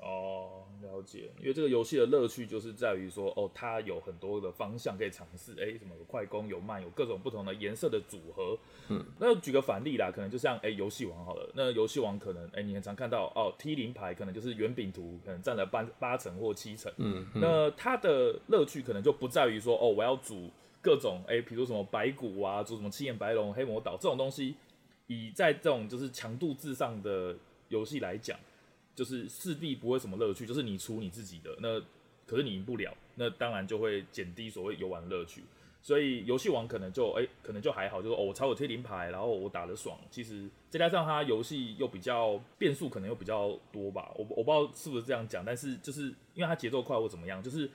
[0.01, 0.62] 哦。
[0.81, 8.58] 了解，因为这个游戏的乐趣就是在于说，哦，它有很多的方向可以尝试，哎，什么有快攻、有慢，有各种不同的颜色的组合。
[8.89, 16.91] 嗯，那举个反例啦，可能就像哎，游戏王好了，那游戏王可能哎，你很常看到哦，T 零牌可能就是圆饼图，可能占了八八成或七成。
[16.97, 20.49] 嗯，嗯，那它的乐趣可能就不在于说，哦，我要组
[20.81, 24.55] 各种哎，比如什么白骨啊，组什么七眼白龙、黑魔导这种东西，
[25.08, 27.36] 以在这种就是强度至上的
[27.69, 28.38] 游戏来讲。
[28.95, 31.79] 就是势必不会什么乐趣，就是你出你自己的那，
[32.25, 35.43] 可是你赢不了，那当然就会减低所谓游玩乐趣。
[35.81, 39.99] 所以游戏王可能就哎、可能就还好，就是哦，我超有贴零牌，然后我打得爽。
[40.10, 44.12] 其实再加上它游戏又比较变数，可能又比较多吧。
[44.15, 47.69] 我我不知道是不是这样讲，但是就是因为它节奏快或怎么样，就是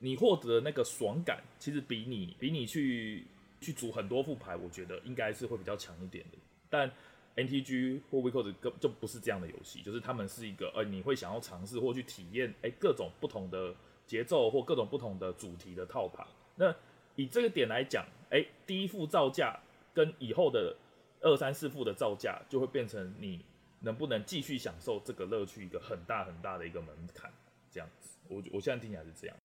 [0.00, 3.24] 你获得的那个爽感，其实比你比你去
[3.60, 6.38] 去组很多副牌，我觉得应该是会比较强一点的。
[6.68, 6.90] 但
[7.34, 13.74] NTG 或 WIXOSS 根本就不是这样的游戏，就是他们是一个呃，你会想要尝试或去体验哎、欸、各种不同的
[14.06, 16.26] 节奏或各种不同的主题的套牌。
[16.56, 16.74] 那
[17.16, 19.58] 以这个点来讲，哎、欸，第一副造价
[19.94, 20.76] 跟以后的
[21.20, 23.42] 二三四副的造价就会变成你
[23.80, 27.32] 能不能继续享受这个乐趣一个很大很大的一个门槛。
[27.70, 29.36] 这样子，我我现在听起来是这样。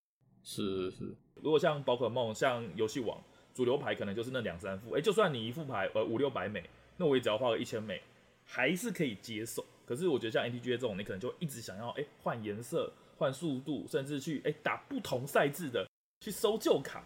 [0.43, 3.17] 是是，如果像宝可梦、像游戏王
[3.54, 4.91] 主流牌，可能就是那两三副。
[4.91, 6.69] 哎、欸，就算你一副牌呃五六百美。
[6.97, 8.01] 那我也只要花个一千美，
[8.43, 9.63] 还是可以接受。
[9.86, 15.88] 可是我觉得像 NTGA 这种，你可能就一直想要哎换颜色、换速度，甚至去哎、打不同赛制的
[16.19, 17.03] 去收旧卡，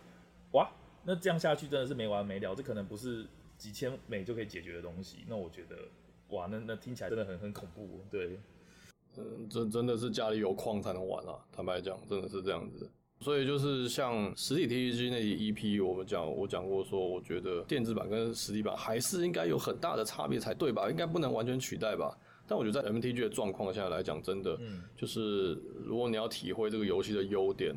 [0.53, 0.71] 哇，
[1.03, 2.55] 那这样下去真的是没完没了。
[2.55, 3.27] 这可能不是
[3.57, 5.25] 几千美就可以解决的东西。
[5.27, 5.77] 那我觉得
[6.29, 8.01] 哇，那那听起来真的很很恐怖。
[8.09, 8.39] 对，
[9.17, 11.37] 嗯，真真的是家里有矿才能玩啊。
[11.51, 12.89] 坦白讲，真的是这样子。
[13.21, 20.89] 所以就是像实体 TCG 那些 EP，我们讲我讲过说，我觉得电子版跟实体版还是应该有很大的差别才对吧？
[20.89, 22.17] 应该不能完全取代吧？
[22.47, 24.57] 但我觉得在 MTG 的状况下来讲，真的，
[24.97, 25.53] 就是
[25.85, 27.75] 如果你要体会这个游戏的优点，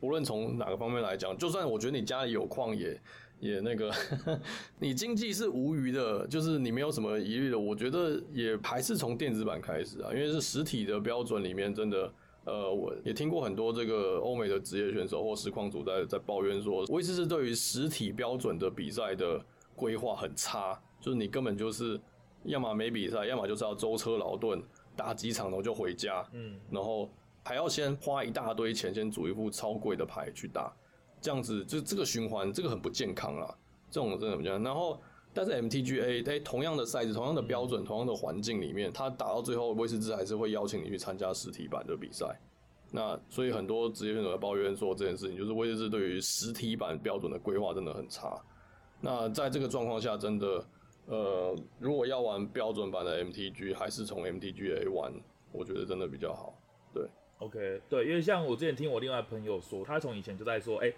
[0.00, 2.98] 无论从哪个方面来讲，就算我觉得你家里有矿也
[3.38, 3.92] 也那个，
[4.80, 12.10] 你经济是无余的，就是你没有什么疑虑的，我觉得也还是从电子版开始啊，因为是实体的标准里面真的。
[12.46, 22.00] 呃，我也听过很多这个欧美的职业选手或实况组在在抱怨说，威士是对于实体标准的比赛的规划很差，就是你根本就是
[22.44, 24.62] 要么没比赛，要么就是要舟车劳顿
[24.94, 27.10] 打几场然后就回家，嗯，然后
[27.42, 30.72] 还要先花一大堆钱先组一副超贵的牌去打，
[31.20, 33.52] 这样子就这个循环这个很不健康啦，
[33.90, 34.62] 这种真的不健康。
[34.62, 35.00] 然后
[35.36, 42.26] 但是 MTGA 在同样的赛制、同样的标准、同样的环境里面，他打到最后，威士忌还是会邀请你去参加实体版的比赛。
[42.90, 48.42] 那所以很多职业选手在抱怨说这件事情，就是威士忌对于实体版标准的规划真的很差。
[48.98, 50.64] 那在这个状况下，真的，
[51.04, 55.12] 呃，如果要玩标准版的 MTG，还是从 MTGA 玩，
[55.52, 56.58] 我觉得真的比较好。
[56.94, 57.06] 对
[57.40, 60.96] ，OK，对，因为像我之前听我另外朋友说，他从以前就在说，哎、欸。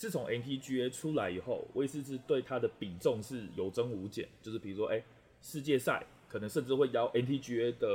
[0.00, 4.26] 自从 NTGA 出来以后，威士忌对它的比重是有增无减。
[4.40, 5.04] 就是比如说，哎、欸，
[5.42, 7.86] 世界赛可能甚至会邀 NTGA 的，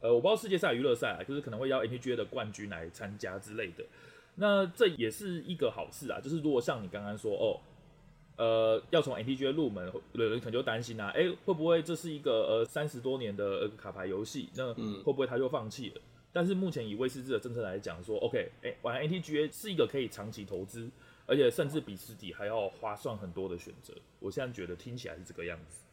[0.00, 3.84] 呃，我不知道世界赛娱乐赛啊，就是可能会邀 NTGA 的冠军来参加之类的。
[4.36, 6.20] 那这也是一个好事啊。
[6.20, 7.58] 就是如果像你刚刚说，哦，
[8.36, 14.48] 呃，要从 NTGA 入门，有人可能就担心啊，哎、欸，会不会这是一个呃三十多年的卡牌游戏？
[14.54, 15.96] 那会不会他就放弃了？
[15.96, 16.02] 嗯、
[16.32, 20.88] 但是目前以威士忌的政策来讲，说 OK，哎、欸，玩 MTGA 是一个可以长期投资，
[21.26, 23.92] 而且甚至比实体还要划算很多的选择。
[24.20, 25.84] 我现在觉得听起来是这个样子。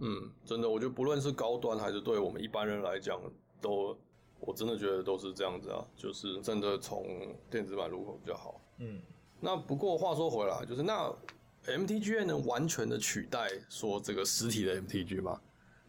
[0.00, 3.20] 嗯，真的，我觉得不论是高端还是对我们一般人来讲，
[3.60, 3.96] 都
[4.40, 8.60] 我真的觉得都是这样子啊，就是真的从电子版入口比较好。
[8.78, 9.00] 嗯，
[9.40, 11.14] 那不过话说回来，就是那。
[11.66, 15.38] MTGA 能完全的取代说这个实体的 MTG 吗？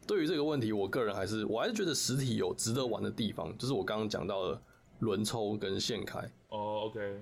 [0.05, 4.61] 对于这个问题，我个人还是我还是觉得实体有值得玩的地方，就是我刚刚讲到的
[4.99, 6.19] 轮抽跟现开。
[6.49, 7.21] 哦、oh，OK，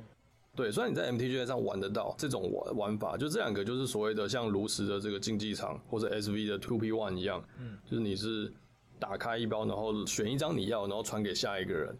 [0.57, 8.51] 对，虽然你在 MTGA 上玩得到这种玩玩法，就这两个就是所谓的像炉石的这个竞技场或者 SV 的 Two P One 一样，嗯，就是你是
[8.99, 11.95] 打开一包，然后选一张你要，然后传给下一个人，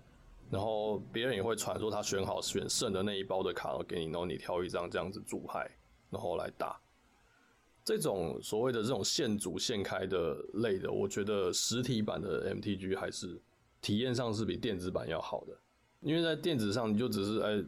[0.50, 5.70] 然后别人也会传说他选好选剩的那一包的卡，然后给你，然后你挑一张这样子组牌。
[6.10, 6.80] 然后来打
[7.84, 13.38] 这种所谓的这种现组现开的类的，我觉得实体版的 MTG 还是
[13.82, 15.54] 体验上是比电子版要好的，
[16.00, 17.62] 因为在电子上你就只是哎，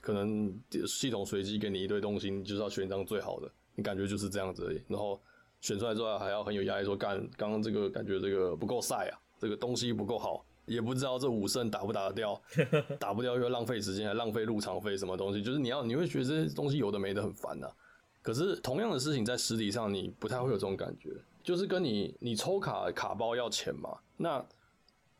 [0.00, 0.52] 可能
[0.86, 4.82] 系统随机给你一堆东西，你就是要选一张最好的，你感觉就是这样子而已。
[4.88, 5.20] 然后
[5.60, 12.42] 选出来之后还要很有压力说，说干刚刚这个感觉这个不够晒啊，这个东西不够好，也不知道这五胜打不打得掉，
[12.98, 17.72] 打不掉又浪费时间，还浪费入场费什么东西，就是你要你会觉得这些东西有的没的很烦呐、啊。
[18.22, 21.10] 可是同样的事情在实体上你不太会有这种感觉，
[21.42, 24.44] 就是跟你你抽卡卡包要钱嘛，那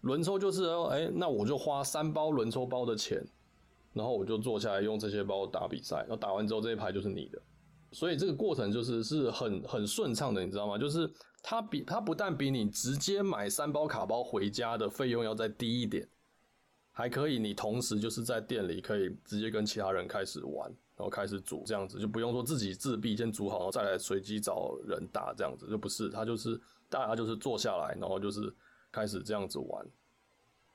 [0.03, 3.22] 轮抽就是说，哎、欸，那我就花三包轮抽包的钱，
[3.93, 7.41] 然后我就坐下来用这些包打比赛，然后打完之后这一排就是你的，
[7.93, 10.78] 所以这个过程就是是很很顺畅的，你知道吗？
[10.78, 11.11] 就是
[11.43, 16.09] 它比它不但比你直接买三包卡包回家的费用要再低一点，
[16.93, 20.70] 还可以你同时就是在店里可以直接跟其他人开始玩。
[20.97, 26.61] 然后开始组这样子，就不用说自己自闭先组好，然后再来随机找人打这样子，就不是他就是
[26.91, 28.55] 大家就是坐下来，然后就是
[28.93, 29.86] 开始这样子玩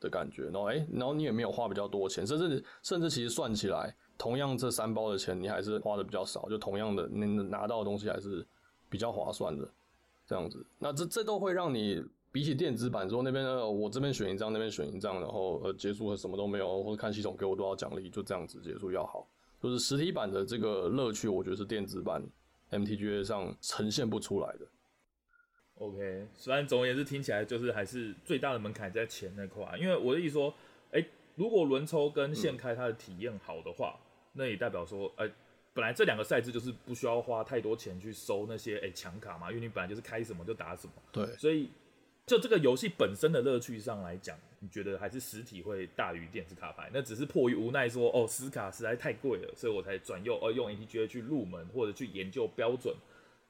[0.06, 0.44] 的感觉。
[0.44, 8.46] 然后哎，然后你也没有花比较多钱，甚至甚至其实算起来，同样这三包的钱你还是花的比较少，就同样的你拿到的东西还是
[8.90, 9.68] 比较划算的
[10.28, 10.66] 这样子。
[10.80, 12.02] 那这这都会让你
[12.32, 19.28] 比起电子版说那边呢，我这边选一张，那边选一张，然后呃结束了什么都没有，或者看系统给我多少奖励，就这样子结束要好。
[19.64, 22.24] 就是实体版的这个乐趣，我觉得是电子版
[22.70, 24.68] MTGA 上呈现不出来的。
[25.78, 30.54] OK，虽然总而言之听起来就是还是最大的门槛在钱那块，因为我的意思说，
[30.92, 35.32] 哎、欸，如果轮抽跟现开它的体验好的话，嗯、那也代表说，哎、欸，
[35.74, 40.94] 本来这两个赛制就是不需要花太多钱去收那些哎强、欸、卡嘛，因为你本来就是开什么就打什么。
[41.12, 41.70] 对，所以
[42.26, 44.38] 就这个游戏本身的乐趣上来讲。
[44.60, 46.90] 你觉得还是实体会大于电子卡牌？
[46.92, 52.96] 那只是迫于无奈说，哦，实卡实在太贵了，所以我才转用，而用 ATGA 去入门或者去研究标准，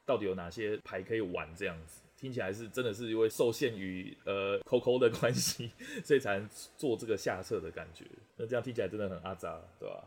[0.04, 2.02] 到底有哪些牌可以玩这样子。
[2.16, 5.70] 听起来是真的是因为受限于呃 COCO 的关系，
[6.04, 6.40] 所以才
[6.76, 8.04] 做这个下策的感觉。
[8.36, 10.04] 那这样听起来真的很阿扎，对吧？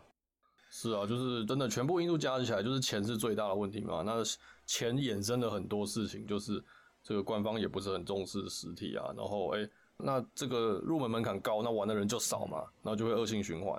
[0.70, 4.04] 是啊，就是真的全部因素加起来，就是钱是最大的问题嘛。
[4.06, 4.24] 那
[4.66, 6.64] 钱衍生了很多事情，就是
[7.04, 9.70] 这个官方也不是很重视实体啊，然后哎。
[10.02, 13.78] 那这个入门门槛高，那玩的人就少嘛，然后就会恶性循环，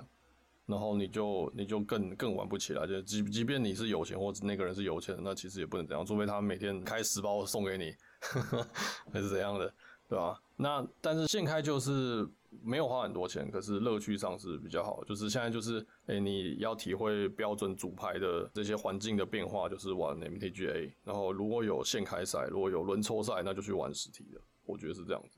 [0.67, 2.85] 然后你就你就更更玩不起来。
[2.85, 7.95] 就即即便你是有钱，或者那个人是有钱，那其实也不能这样，除非他每天开十包送给你，
[9.11, 9.73] 还是怎样的，
[10.07, 10.39] 对吧？
[10.55, 12.27] 那但是现开就是
[12.63, 15.03] 没有花很多钱，可是乐趣上是比较好。
[15.05, 20.91] 就是现在就是，哎、你要体会标准组牌的这些环境的变化，就是玩 MTGA。
[21.03, 24.39] 然后如果有现开赛，如果有轮抽赛，那就去玩实体的。
[24.65, 25.37] 我觉得是这样子。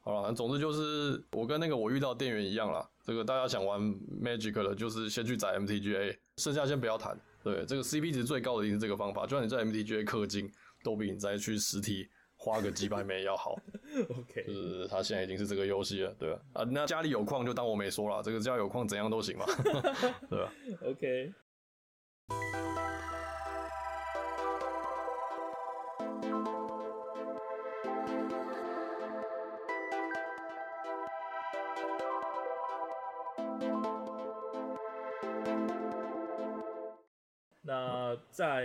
[0.00, 2.86] 好了，总之就是我跟那个我遇到店员一样啦。
[3.04, 3.80] 这个大家想玩
[4.22, 7.18] Magic 的，就是先去载 MTGA，剩下先不要谈。
[7.42, 10.50] 对，这个 CP 值最高的一定是这个方法，就算你在 MTGA 氪金，
[10.82, 13.56] 都比你再去实体花个几百枚要好。
[14.10, 16.40] OK，就是他现在已经是这个游戏了，对吧？
[16.54, 19.46] 啊，那家里有矿就当我没说了，这个家里有矿怎样都行嘛，
[20.28, 20.52] 对吧
[20.84, 21.32] ？OK。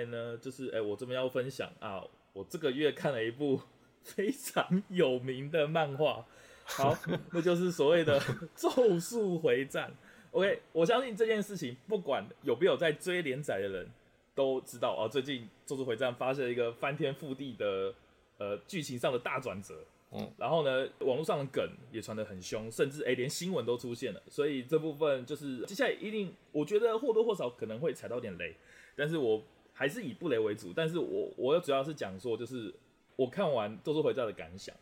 [0.06, 3.60] 呢，就是哎、欸，我这边要分享啊，我这个月看了一部
[4.04, 6.26] 非常有名的漫画，
[6.66, 6.98] 好，
[7.32, 8.20] 那就是所谓的
[8.56, 9.90] 《咒术回战》。
[10.32, 13.90] OK，我相信这件事情，不管有没有在追连载的人
[14.36, 17.94] 都知道啊，最近《咒术回战》发生了一个翻天覆地的
[18.38, 19.84] 呃剧情上的大转折。
[20.10, 24.24] 嗯，然后呢，网络上的梗也传得很凶，甚至哎，连新闻都出现了。
[24.30, 28.56] 所以这部分就是接下来一定，我觉得或多或少可能会踩到点雷。
[28.96, 29.44] 但是我
[29.78, 32.74] 还是以布雷为主，但是我我主要是讲说，就是
[33.16, 34.76] 我看完《咒术回战》的感想。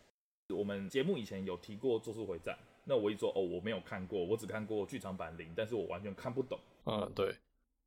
[0.55, 6.57] 我们节目以前有提过《咒术回战》，那我一说哦，我没有看过，我只看过剧场版零，但是我完全看不懂。
[6.85, 7.35] 嗯，对。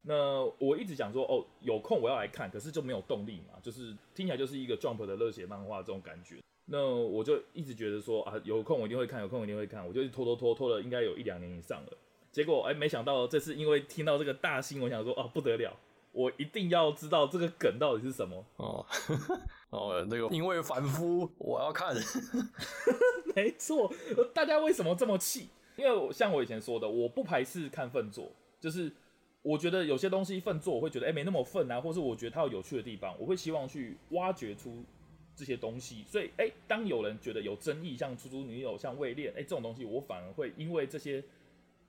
[0.03, 6.37] 那我一直讲说哦，有空我要来看，可是就没有动力嘛，就是听起来就是一个 Jump 的热血漫画这种感觉。
[6.67, 11.97] 那我就一直觉得说啊，有空我一定会看，有空我一定会看，我就拖拖拖拖了，应该有一两年以上了。
[12.31, 15.75] 结果哎，没想到这次因为听到这个大新闻，我想说啊，不得了。
[16.19, 18.85] 我一定要知道这个梗到底是什么哦
[19.71, 21.95] 哦，那个因为凡夫，我要看。
[23.37, 23.89] 没错，
[24.35, 25.49] 大家为什么这么气？
[25.77, 28.93] 因为像我以前说的，我不排斥看粪作，就是
[29.43, 34.83] 我觉得有些东西粪作，我会觉得哎、欸、没那么粪啊，或是我觉得它有有趣的地方，我会希望去挖掘出
[35.37, 36.05] 这些东西。
[36.09, 41.23] 所以哎、欸，当有人觉得有争议，像出租女友、像未恋，哎、欸、这种东西，我反而会因为这些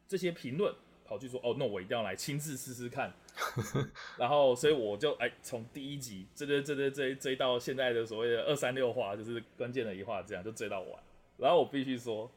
[0.07, 0.71] 这些评论。
[1.09, 3.11] 跑去说哦，那我一定要来亲自试试看，
[4.15, 11.03] 然后所以我就哎从第一集追追追追追追到现在的所谓的二三六话，就是关键的一话，这样就追到完。
[11.37, 12.29] 然后我必须说，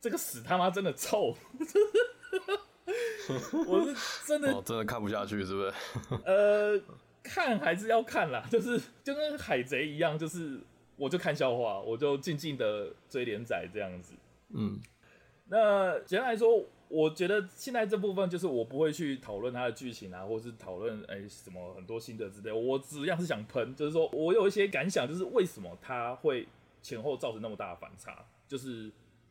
[0.00, 1.36] 这个屎他妈真的臭，
[3.66, 3.94] 我是
[4.26, 5.74] 真的、哦、真的看不下去，是不是？
[6.24, 6.80] 呃，
[7.22, 10.58] 看还是要看啦，就是就跟海贼一样，就是
[10.96, 14.14] 我就看笑话，我就静静的追连载这样子。
[14.54, 14.80] 嗯，
[15.46, 16.64] 那简单来说。
[16.88, 22.52] 我觉得现在这部分就是我不会去讨论它的剧情啊，或是讨论哎什么很多心得之类。
[22.52, 26.46] 我只要是想喷，就是说我有一些感想，就是为什么它会
[26.82, 28.90] 前后造成那么大的反差，就是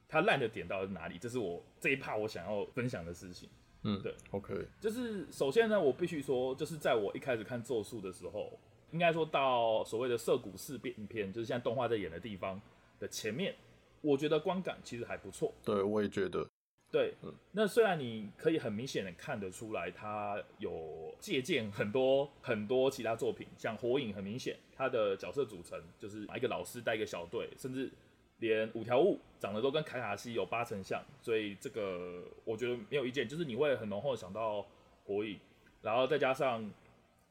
[0.09, 1.17] 它烂的点到底是哪里？
[1.17, 3.47] 这是我这一趴我想要分享的事情。
[3.83, 4.67] 嗯，对，OK。
[4.79, 8.57] 就是首先呢，我必须说，就是在我一开始看咒术的时候，
[8.91, 12.61] 应该说到所谓的涩谷事变篇，就是现在动画在演的地方
[12.99, 13.53] 的前面，
[14.01, 15.53] 我觉得观感其实还不错。
[15.65, 16.47] 对，我也觉得。
[16.93, 27.91] 对，嗯那虽然你可以很明显的看得出来，他有借鉴很多很多其他作品，像火影很明显，他的角色组成就是一个老师带一个小队，甚至
[28.37, 34.63] 连五条悟长得都跟凯卡西有八成像，所以这个我觉得没有意见，就是你会很浓厚的想到
[35.03, 35.39] 火影，
[35.81, 36.71] 然后再加上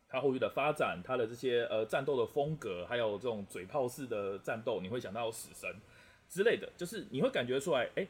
[0.09, 5.73] 它后续的发展，它的这些呃战斗的风格，还有这种嘴炮式的战斗，你会想到死神
[6.29, 8.05] 之类的，就是你会感觉出来，哎，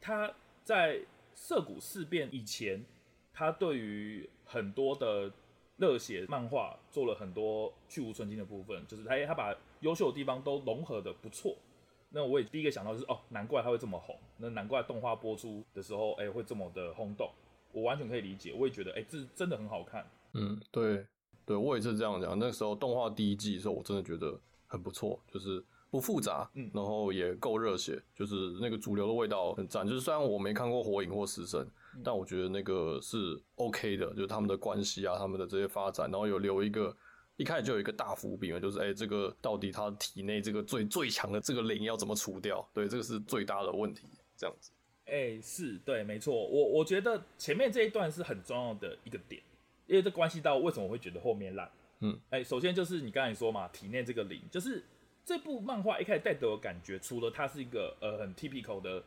[0.00, 0.34] 它。
[0.66, 1.00] 在
[1.32, 2.84] 涩谷事变以前，
[3.32, 5.30] 他对于很多的
[5.76, 11.56] 热血漫画做了很多去芜存菁的部分，就是他他把优秀的地方都融合得不错。
[12.10, 17.30] 那我也第一个想到就是哦，难怪他会这么红，那难怪动画播出的时候，哎、会这么的轰动。
[17.70, 20.04] 我完全可以理解，我也觉得，哎、欸，这真的很好看。
[20.32, 21.06] 嗯，对，
[21.44, 22.36] 对我也是这样讲。
[22.36, 24.36] 那时候动画第一季的时候，我真的觉得
[24.66, 25.64] 很不错，就是。
[25.90, 29.86] 不复杂，嗯，然后也够热血，就是那个主流的味道很赞。
[29.86, 36.94] 就是虽然我没看过火影或死神，嗯，但我觉得那个是 OK 的，就是他们的关系啊，他们的这些发展，然后有留一个
[37.36, 42.68] 一开始就有一个大伏笔嘛，就是哎，这个到底他体内这个最最强的这个灵要怎么除掉？
[42.74, 44.72] 对，这个是最大的问题，这样子。
[45.06, 46.34] 哎，是对，没错。
[46.34, 49.40] 我我觉得前面这一段是很重要的一个点，
[49.86, 51.70] 因为这关系到为什么我会觉得后面烂。
[52.00, 54.84] 嗯，哎，首先就是你刚才说嘛，体内这个灵就是。
[55.26, 59.02] 这部漫画一开始带给我感觉，除了它是一个呃很 typical 的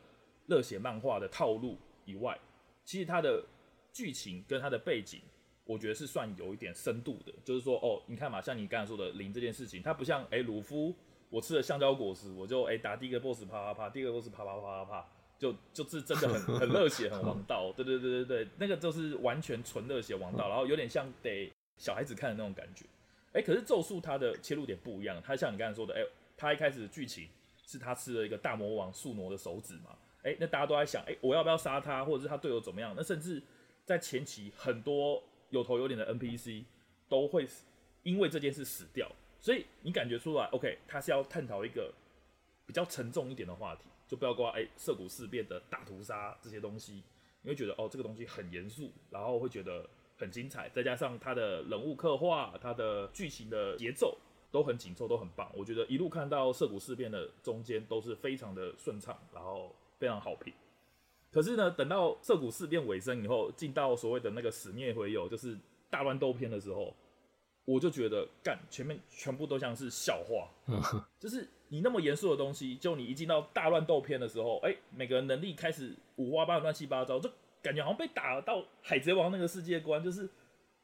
[0.46, 2.38] 热血漫画的套路以外，
[2.84, 3.42] 其实它的
[3.90, 5.22] 剧情跟它的背景，
[5.64, 7.32] 我觉得是算有一点深度的。
[7.42, 10.94] 就是说，哦，你看嘛，像你刚才说的零这件事情，它不像哎鲁夫，
[11.30, 15.08] 我吃了香蕉果实，我就哎打第一个 boss 啪啪啪，第二个 boss 啪啪啪啪啪，
[15.38, 17.72] 就就是真的很 很热血，很王道。
[17.74, 22.84] 对对对对对，那个就是完全纯热血王道，然后有点像得小孩子看的那种感觉。
[23.32, 26.02] 哎，可是咒术它的切入点不一样，它像你刚才说的，哎，
[26.36, 27.28] 它一开始的剧情
[27.64, 32.92] 是他吃了一个大魔王宿儺的手指嘛，哎，那大家都在想，哎，我要不要杀他，或者是他队友怎么样？
[32.96, 33.40] 那甚至
[33.84, 36.64] 在前期很多有头有脸的 NPC
[37.08, 37.46] 都会
[38.02, 39.08] 因为这件事死掉，
[39.38, 41.94] 所以你感觉出来，OK，他是要探讨一个
[42.66, 47.04] 比较沉重一点的话题，就不要挂哎涩谷事变的大屠杀这些东西，
[47.42, 49.88] 你会觉得哦，这个东西很严肃，然后会觉得。
[50.20, 54.18] 很精彩，再加上他的人物刻画，他的剧情的节奏
[54.52, 55.50] 都很紧凑，都很棒。
[55.56, 60.52] 我觉得一路看到涩谷事变的中间都是非常的顺畅，然后非常好评。
[61.32, 65.56] 可是呢，等到涩谷事变尾声以后，进到所谓的那个死灭回游，就是
[65.88, 66.94] 大乱斗篇的时候，
[67.64, 70.50] 我就觉得干前面全部都像是笑话，
[71.18, 77.30] 就是你那么严肃的东西，就你一进到大乱斗篇的时候，哎、欸，每个人能力开始五花八门、乱七八糟，就。
[77.62, 80.28] 感觉好像被打到海贼王那个世界观，就是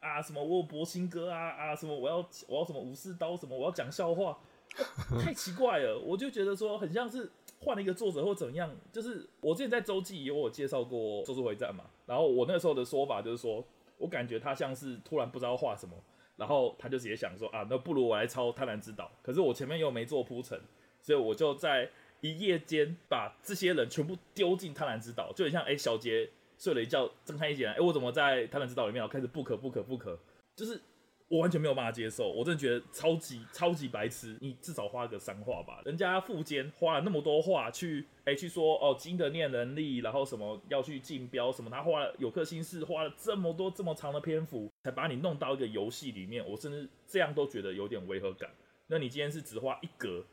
[0.01, 2.17] 啊什么我有博新哥啊啊什么我要
[2.49, 4.39] 我要什么武士刀什么我要讲笑话，
[5.21, 5.99] 太奇怪了。
[5.99, 8.71] 我就觉得说很像是换了一个作者或怎样。
[8.93, 13.65] 就是我之前在周记也有介绍过《咒术回战》嘛，然后我那时候的说法就是说
[13.99, 15.97] 我感觉他像是突然不知道画什么，
[16.37, 20.61] 然后他就直接想说啊，那不如我来抄《贪婪之岛》，可是我前面又没做铺陈，
[21.01, 29.03] 所以我就在一夜间把这些人全部丢进《贪婪之岛》，就很像哎、欸，小杰睡了一觉，睁开一眼，哎、我怎么在《贪婪之岛》里面？
[29.03, 30.19] 我开始不可不可不可
[30.55, 30.81] 就是。
[31.29, 34.39] 我完全没有办法接受，我真的觉得超级超级白痴。
[34.41, 48.49] 你至少花个三画吧，人家富坚花了那么多画去，哎、去说哦，金的念能力，然后什么要去竞标什么，他花了有颗心事，花了这么多这么长的篇幅，才把你弄到一个游戏里面，我甚至这样都觉得有点违和感。
[48.87, 50.25] 那你今天是只花一格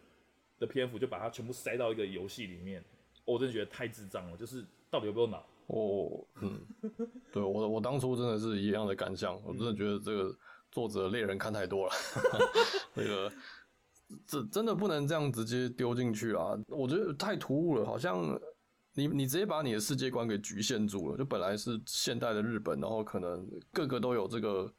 [0.59, 2.83] 的篇幅，就把它全部塞到一个游戏里面，
[3.25, 4.37] 我真的觉得太智障了。
[4.37, 5.43] 就是到底有没有脑？
[5.67, 6.59] 哦，嗯，
[7.31, 10.35] 对我我当初真的是一样的感想，我真的觉得这个。
[10.73, 11.93] 作者猎人看太多了，
[12.95, 13.31] 那个
[14.25, 16.57] 这真的不能这样直接丢进去啊！
[16.67, 18.35] 我觉得太突兀了，好像
[18.95, 21.15] 你你直接把你的世界观给局限住了。
[21.15, 24.73] 就本来是现代的日本，然后可能个个都有这个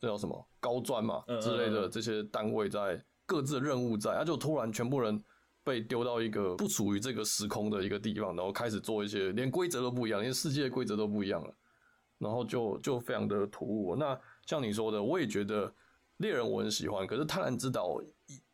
[0.00, 5.22] 这叫什么高专嘛之类的这些单位在各自的任务在，他就突然全部人
[5.68, 11.54] 被丢到一个不属于这个时空的一个地方，然后开始做一些连规则都不一样，连世界规则都不一样了，
[12.16, 13.94] 然后就就非常的突兀。
[13.94, 15.70] 那像你说的，我也觉得
[16.16, 18.00] 猎人我很喜欢，可是贪婪之岛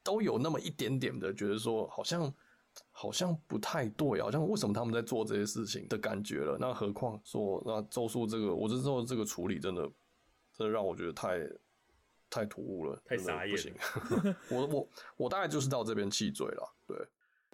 [0.03, 2.35] 都有那么一点点的觉得说，好像
[2.91, 6.59] 好像不太对，好像为什么他们在做这些事情的感觉了。
[6.61, 9.83] 那何况说那咒术这个，我之后这个处理真的
[10.53, 11.39] 真的让我觉得太
[12.31, 13.75] 太突兀了，太傻眼，不行。
[14.51, 16.75] 我我我大概就是到这边气嘴了。
[16.87, 16.97] 对，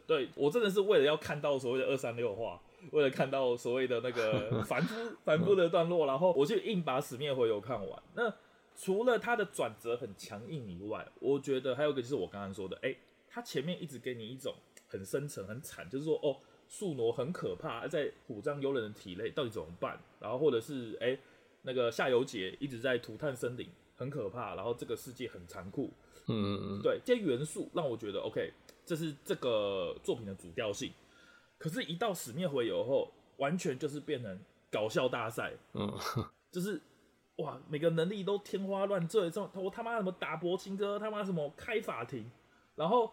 [0.07, 2.61] 对我真的是为了要看到所谓的二三六话。
[2.93, 8.03] 为了看到所谓的那个 反复反复的段落，然后我就硬把《死灭回游》看完。
[8.15, 8.35] 那
[8.75, 12.99] 除了它的转折很强硬以外，我觉得还有一个就是我刚刚说的，哎、欸，
[13.29, 14.55] 它前面一直给你一种
[14.89, 20.01] 很深沉、很惨，就是说哦，宿儺很可怕，在虎杖悠人的体内到底怎么办？
[20.19, 21.21] 然后或者是哎、欸，
[21.61, 23.69] 那个夏油杰一直在涂炭森林，
[24.01, 25.93] 很可怕，然后这个世界很残酷。
[26.27, 28.51] 嗯嗯嗯，对，这些元素让我觉得 OK，
[28.87, 30.91] 这是这个作品的主调性。
[31.59, 34.41] 可是，一到死灭回游后，完全就是变成
[34.71, 35.53] 搞笑大赛。
[35.75, 35.93] 嗯，
[36.51, 36.81] 就是
[37.37, 42.25] 哇，每个能力都天花乱坠，这我他妈什么打柏青哥，他妈什么开法庭，
[42.77, 43.13] 然后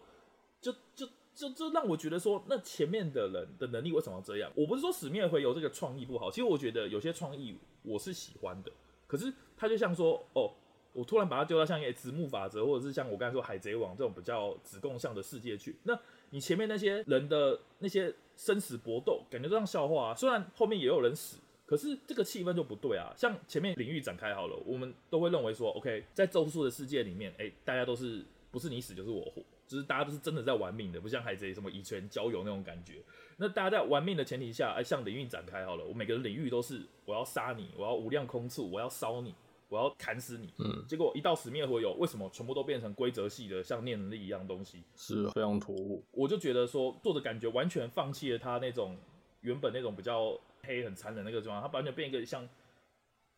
[0.58, 4.50] 就就就就让我觉得说，那前面的人的能力为什么要这样？
[4.56, 8.72] 我不是说死灭回游这个创意不好，其实我觉得有些创意我是喜欢的。
[9.06, 10.52] 可是他就像说，哦，
[10.92, 15.98] 我突然把它丢到像一个子木法则，或者是像我刚才说海贼王这种比较子供向的世界去，那
[16.30, 18.14] 你前面那些人的那些。
[18.38, 20.14] 生死搏斗，感觉都像笑话啊。
[20.14, 23.12] 虽然后面也有人死，可是这个气氛就不对啊。
[23.16, 33.02] 像前面领域展开好了，我们都会认为说，OK，在咒术的世界里面，哎、大家都是不是你死就是我活，就是大家都是真的在玩命的，不像海贼什么以权交友那种感觉。
[33.38, 39.34] 那大家在玩命的前提下，哎，像领域展开好了，我每个领域都是我要杀你，我要无量空处，我要烧你。
[39.68, 40.52] 我要砍死你！
[40.58, 44.82] 嗯，结果一到死灭回游，为什么全部都变成规则系的，像念能力一样东西？
[44.96, 46.02] 是非常突兀。
[46.10, 48.96] 我就觉得说，作者感觉完全放弃了他那种
[49.42, 52.48] 原本那种比较黑、很残忍那个状态，他完全变一个像。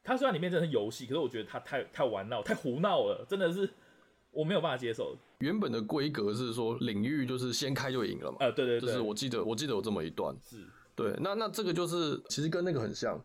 [0.02, 3.68] 他虽然里面真的是游戏，可是我觉得他太太玩闹、太胡闹了，真的是
[4.30, 5.16] 我没有办法接受。
[5.40, 8.38] 原本的规格是说领域就是先开就赢了嘛？
[8.40, 10.34] 啊，对对对，就是我记得我记得有这么一段。
[10.42, 10.64] 是
[10.94, 13.20] 对，那那这个就是其实跟那个很像。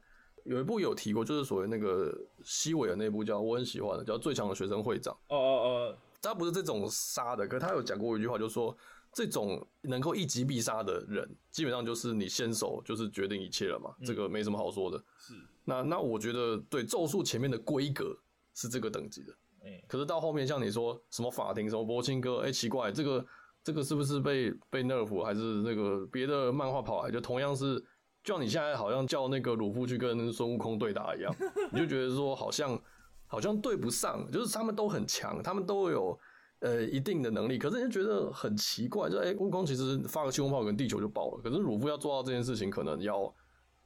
[0.45, 5.11] 有一部有提过，就是所谓那个西尾的那部叫我很喜欢的，叫《最强的学生会长》。
[5.27, 8.75] 哦哦哦，他不是这种杀的，可是他有讲过一句话，就是说
[9.11, 15.03] 这种能够一击必杀的人，基本上就是你先手就是决定一切了嘛，嗯、这个没什么好说的。
[15.17, 15.33] 是，
[15.63, 18.15] 那那我觉得对咒术前面的规格
[18.53, 19.33] 是这个等级的，
[19.63, 23.25] 欸、可是到后面像你说什么法庭什么柏青哥，哎、欸、奇怪，这个
[23.63, 27.83] 这个是不是被被 nerf 还是那个别的漫画跑来，就同样是。
[28.25, 31.31] 就像你现在好像叫那个鲁夫去跟孙悟空对打一样，
[31.71, 32.81] 你就觉得说好像
[33.27, 36.19] 好像对不上，就是他们都很强，他们都有
[36.61, 43.31] 呃一定的能力，可是你就觉得很奇怪，就哎、欸，悟空其实发个气功炮跟地球就爆了，可是鲁夫要做到这件事情，可能要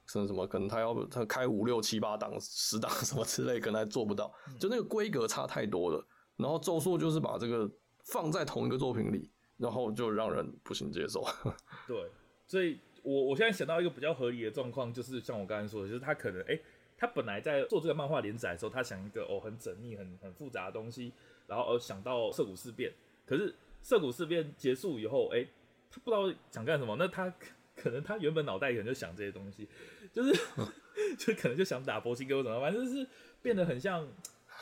[0.06, 6.02] 什么什么，可能他要他开五六七八档十档什么之类，可能还做不到，就那个规格差太多了。
[6.38, 7.70] 然后咒术就是把这个
[8.06, 11.22] 放在同一个作品里，然后就让人不行接受。
[11.86, 12.10] 对，
[12.46, 12.80] 所以。
[13.02, 16.62] 我我现在想到一个比较合理的状况，就是像我刚才说的，就是他可能哎、欸，
[16.96, 21.12] 他本来在做这个漫画连载的时候，他想一个哦很缜密、很很复杂的东西，
[21.46, 22.92] 然后而想到涩谷事变，
[23.24, 25.48] 可是涩谷事变结束以后，哎、欸，
[25.90, 27.32] 他不知道想干什么，那他
[27.74, 29.66] 可能他原本脑袋可能就想这些东西，
[30.12, 30.32] 就是
[31.16, 33.06] 就可能就想打柏青哥什么，反正就是
[33.40, 34.06] 变得很像，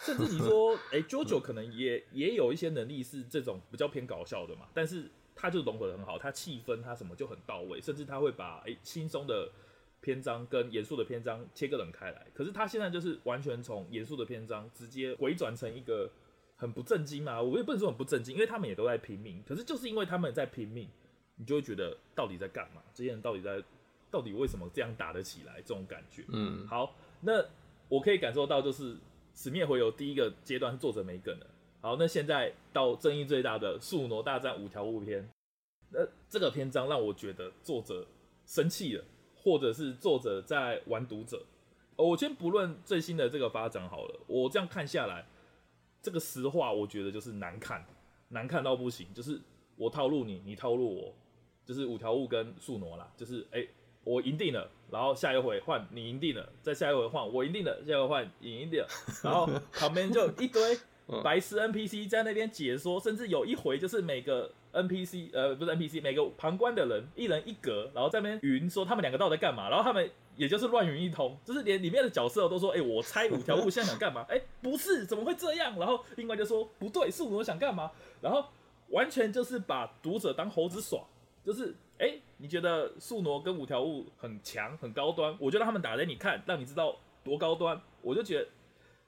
[0.03, 5.11] 甚至你说哎、欸、， JoJo 可能也也有一些能力是这种比较偏搞笑的嘛，但是。
[5.41, 9.49] 他就融合的很好，他气氛他什么就很到位，甚至他会把诶轻松的
[10.01, 16.11] 篇章跟严肃的篇章切割冷开来，可是他现在就是完全从严肃的篇章直接回转成一个
[16.57, 20.89] 很不正经嘛，我也不能说很不正经，因为他们也都在拼命，可是就是因为他们在拼命，
[21.37, 22.83] 你就会觉得到底在干嘛？
[22.93, 23.63] 这些人到底在，
[24.11, 25.63] 到底为什么这样打得起来？
[25.63, 27.45] 这种感觉，嗯，好，那
[27.89, 28.97] 我可以感受到，就是
[29.35, 31.47] 死灭回游第一个阶段是作者没梗了，
[31.81, 35.29] 好，那现在到争议最大的宿儺大战五条悟篇，
[35.91, 38.07] 那这个篇章让我觉得作者
[38.47, 39.05] 生气了。
[39.41, 41.41] 或者是作者在玩读者，
[41.97, 45.25] 我先不论最新的这个发展好了，我这样看下来，
[46.03, 47.87] 这个实话我觉得就是难看，
[48.31, 49.41] 难看到不行，就是
[49.77, 51.15] 我套路你，你套路我，
[51.65, 53.65] 就是五条悟跟宿儺啦，就是哎、
[54.03, 58.89] 我赢定了，然后下一回换你赢定了，再下一回换我赢定了，下一回换你赢定了，
[59.23, 60.77] 然后旁边就一堆
[61.23, 64.51] 白痴 NPC 在那边解说，甚至有一回就是每个。
[64.71, 74.27] NPC 呃，不是 NPC，每个旁观的人一人一格，然后在那边云说他们两个到底在干嘛，然后他们也就是乱云一通，就是连里面的角色都说，哎、我猜五条悟现在想干嘛？
[74.29, 75.77] 哎、不是，怎么会这样？
[75.79, 77.91] 然后另外就说不对，是我想干嘛？
[78.21, 78.45] 然后
[78.91, 81.03] 完全就是把读者当猴子耍，
[81.43, 86.95] 就是哎、你觉得宿儺跟五条悟很强很高端，我就让他们打给你看，让你知道
[87.25, 87.81] 多高端。
[88.03, 88.49] 我就觉得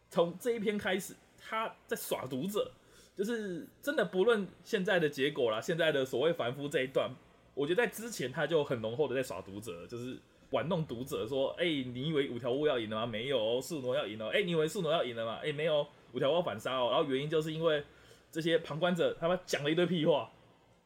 [0.09, 2.71] 从这一篇开始，他在耍读者。
[3.17, 7.11] 就是真的，不论现在的结果啦，现在的所谓凡夫这一段，
[7.53, 10.17] 我觉得在之前他就很浓厚的在耍读者，就是
[10.51, 13.05] 玩弄读者，说，哎、你以为五条悟要赢了吗？
[13.05, 14.31] 没有，宿儺要赢了。
[14.31, 15.39] 哎、你以为宿儺要赢了吗？
[15.43, 16.89] 哎、没有，五条悟要反杀哦。
[16.91, 17.85] 然后原因就是因为
[18.31, 20.33] 这些旁观者他妈讲了一堆屁话，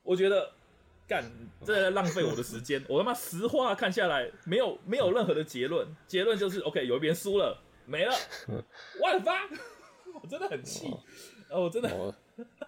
[0.03, 0.51] 我觉得
[1.07, 1.25] 干
[1.65, 2.85] 这在浪费我的时间。
[2.89, 8.13] 我他妈实话看下来，没有没有任何的结论，结论就是 OK，有一边输了，没了，
[9.01, 9.49] 万发，
[10.25, 10.89] 我真的很气。
[11.51, 12.15] 哦，我真的，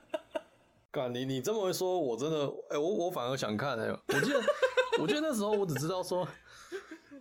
[0.92, 4.40] 干你你这么一说，我真的，哎、欸，我我反而想看哎、欸，我记得，
[5.00, 6.28] 我记得那时候我只知道说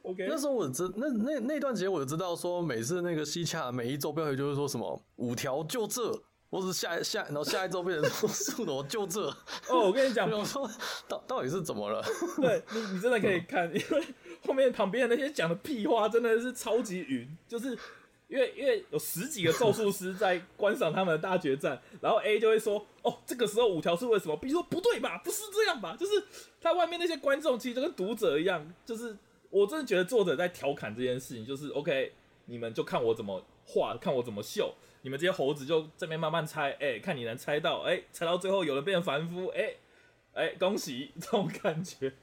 [0.04, 6.12] ，OK，那时候我知那那那段时间我就知道说，每次那个西洽每一周标题就是说什么五条就这，
[6.50, 9.30] 或是下下然后下一周变成说宿儺就这，
[9.70, 10.70] 哦，我跟你讲，我说
[11.08, 12.04] 到到底是怎么了？
[12.42, 14.04] 对你你真的可以看，因为
[14.46, 17.78] 后面旁边的那些讲的屁话真的是超级云，就是。
[18.28, 25.20] 因为因为 有十几个咒术师在观赏他们的大决战，然后 A 就会说：“哦，这个时候五条是为什么？”？”B 说不对吧？
[25.24, 25.96] 不是这样吧？
[26.00, 26.24] 就是
[26.60, 29.16] 他外面那些观众其实就跟读者一样，就是
[29.50, 32.14] 我真的觉得作者在调侃这件事情，就是 OK，
[32.46, 39.78] 你们就看我怎么画，看我怎么秀，你们这些猴子就这边慢慢猜，哎、看你能猜到，哎、猜到最后有人变凡夫，哎、欸，
[40.34, 42.14] 哎、恭喜这种感觉。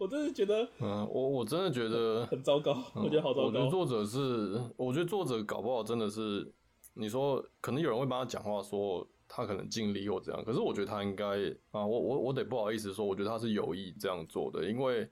[0.00, 3.46] 我真的觉得，嗯，我我真的觉得很糟糕，我觉得好糟糕。
[3.48, 6.50] 我觉得作者是，我觉得作者搞不好真的是，
[6.94, 15.06] 你说可能有人会帮他讲话，说他可能尽力或怎样，可是我觉得他应该啊，我我我得不好意思说，我觉得他是有意这样做的，因为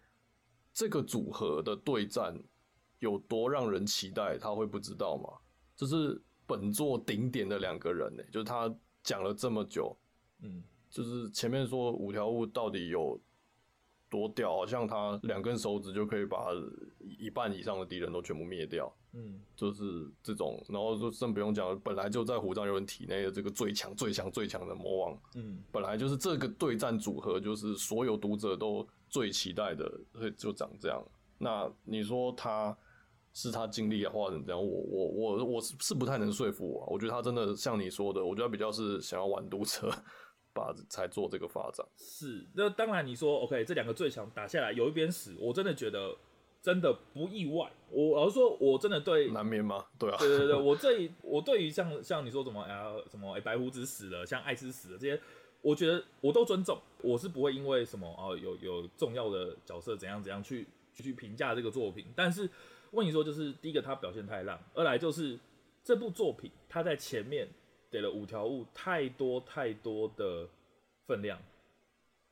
[0.72, 2.34] 这个组合的对战
[3.00, 5.28] 有多让人期待，他会不知道吗？
[5.76, 9.94] 这是本作顶点的两个人呢，就是他讲了这么久，
[10.42, 13.20] 嗯，就是前面说五条悟到底有。
[14.10, 16.48] 多屌，好像他两根手指就可以把
[17.18, 18.92] 一半以上的敌人都全部灭掉。
[19.14, 25.18] 嗯，就是这种，然后就更不用讲，本来就在虎杖悠仁体内的这个最强、最强、最强的魔王。
[25.34, 31.02] 嗯，本来就是这个对战组合，就是所有读者都最期待的，所以就长这样。
[31.38, 32.76] 那你说他
[33.32, 34.58] 是他经历的话，怎么样？
[34.58, 36.86] 我我我我是是不太能说服我。
[36.90, 39.90] 我觉得他真的像你说的，我觉得他比较是想要玩读者。
[40.88, 46.16] 才做这个发展是，那当然你说 OK，这两个最强打下来有一边死，我真的觉得
[46.60, 47.70] 真的不意外。
[47.90, 49.86] 我老实说，我真的对难免吗？
[49.96, 55.20] 对啊，对对对，我对我对于像像你说什么哎呀什么哎白胡子死了，像艾斯死了这些，
[55.62, 62.06] 我觉得我都尊重，我是不会因为什么啊有有重要的角色怎样怎样去去评价这个作品。
[62.16, 62.50] 但是
[62.90, 65.38] 问你说，就是第一个他表现太烂，二来就是
[65.84, 67.48] 这部作品他在前面。
[67.90, 70.46] 给了五条悟太多太多的
[71.06, 71.40] 分量，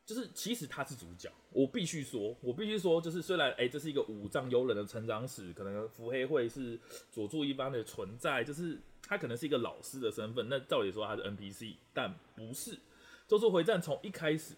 [0.04, 6.78] 就是其实他是主角，我必须说，我必须说，就是虽然哎、欸，这是一个五藏悠人的成长史，可能伏黑会是
[7.10, 12.78] 佐助一般的存在，就是他可能是一个老师的身份，那照理说他是 NPC，但不是。
[13.26, 14.54] 咒术回战从一开始，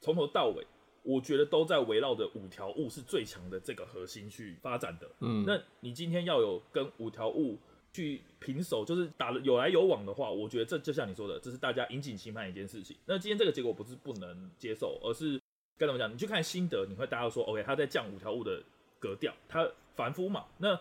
[0.00, 0.66] 从头到尾，
[1.02, 5.08] 我觉得都在围绕着五条悟是最强的这个核心去发展的。
[5.20, 7.56] 嗯，那你今天要有跟五条悟。
[7.96, 12.94] 去平手，就是打了有来有往的话，我觉得这就像你说的，这是大家引颈期盼一件事情。
[13.06, 15.40] 那今天这个结果不是不能接受，而是
[15.78, 16.12] 该怎么讲？
[16.12, 18.62] 你去看心得，你会大家说，OK，他在降五条悟的
[18.98, 20.44] 格调，他凡夫嘛。
[20.58, 20.78] 那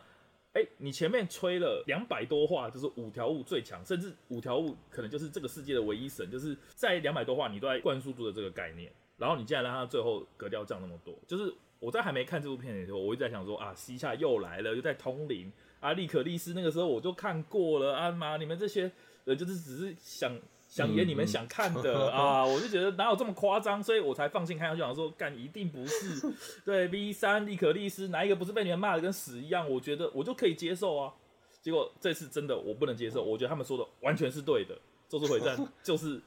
[0.52, 11.54] 哎、你前面吹了两百多话，就是五条悟最强，甚至五条悟可能就是这个世界的唯一神，就是在两百多话你都在灌输住的这个概念，然后你竟然让他最后格调降那么多，就是。
[11.86, 18.92] 我在还没看这部片的时候，我一直在想说啊，西夏又来了，又在通灵啊，利可利斯那个时候我就看过了啊妈，你们这些
[19.26, 20.36] 人就是只是想
[20.68, 26.34] 想演你们想看的、 啊，我就觉得哪有这么夸张，所以我才放心看下去，想说干一定不是，
[26.66, 31.14] 对 V 三利可利斯哪一个不是被你们骂的跟屎一样，我觉得我就可以接受啊，
[31.62, 34.76] 结果这次真的我不能接受，我觉得他们说的完全是对的，
[35.08, 36.20] 咒术回战就是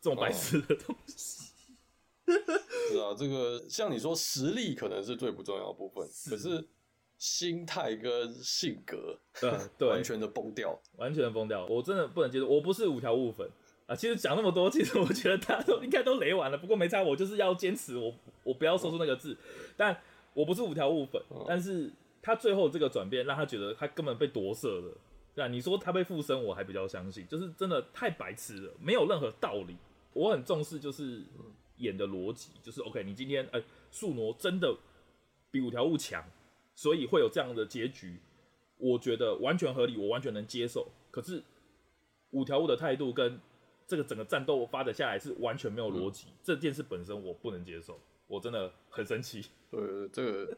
[0.00, 1.51] 这种白痴的东西。
[2.90, 6.68] 是啊，这个像你说实力可能是最不重要的部分，是可是
[7.18, 11.64] 心态跟性格，嗯，对，完全的崩掉，完全的崩掉。
[11.66, 13.48] 我真的不能接受，我不是五条悟粉
[13.86, 13.94] 啊。
[13.94, 16.58] 其实讲那么多，其实我觉得大家都应该都雷完了。
[16.58, 18.12] 不过没差，我就是要坚持，我
[18.42, 19.32] 我不要说出那个字。
[19.32, 19.96] 嗯、但
[20.34, 24.96] 我不是五条悟粉，嗯、但是他最后这个转变让他觉得他根本被夺舍了。
[25.34, 29.76] 对啊，你说他被附身，我还比较相信，就是真的太白痴了，没有任何道理。
[30.12, 31.22] 我很重视，就是。
[31.82, 33.60] 嗯演的逻辑就是 OK，你今天呃，
[33.90, 34.72] 宿儺真的
[35.50, 36.24] 比五条悟强，
[36.74, 38.20] 所以会有这样的结局，
[38.78, 40.88] 我觉得完全合理，我完全能接受。
[41.10, 41.42] 可是
[42.30, 43.38] 五条悟的态度跟
[43.86, 49.44] 这个整个战斗发展下来是完全没有逻辑，嗯、这件事本身我不能接受，我真的很生气。
[49.70, 49.80] 对，
[50.10, 50.56] 这个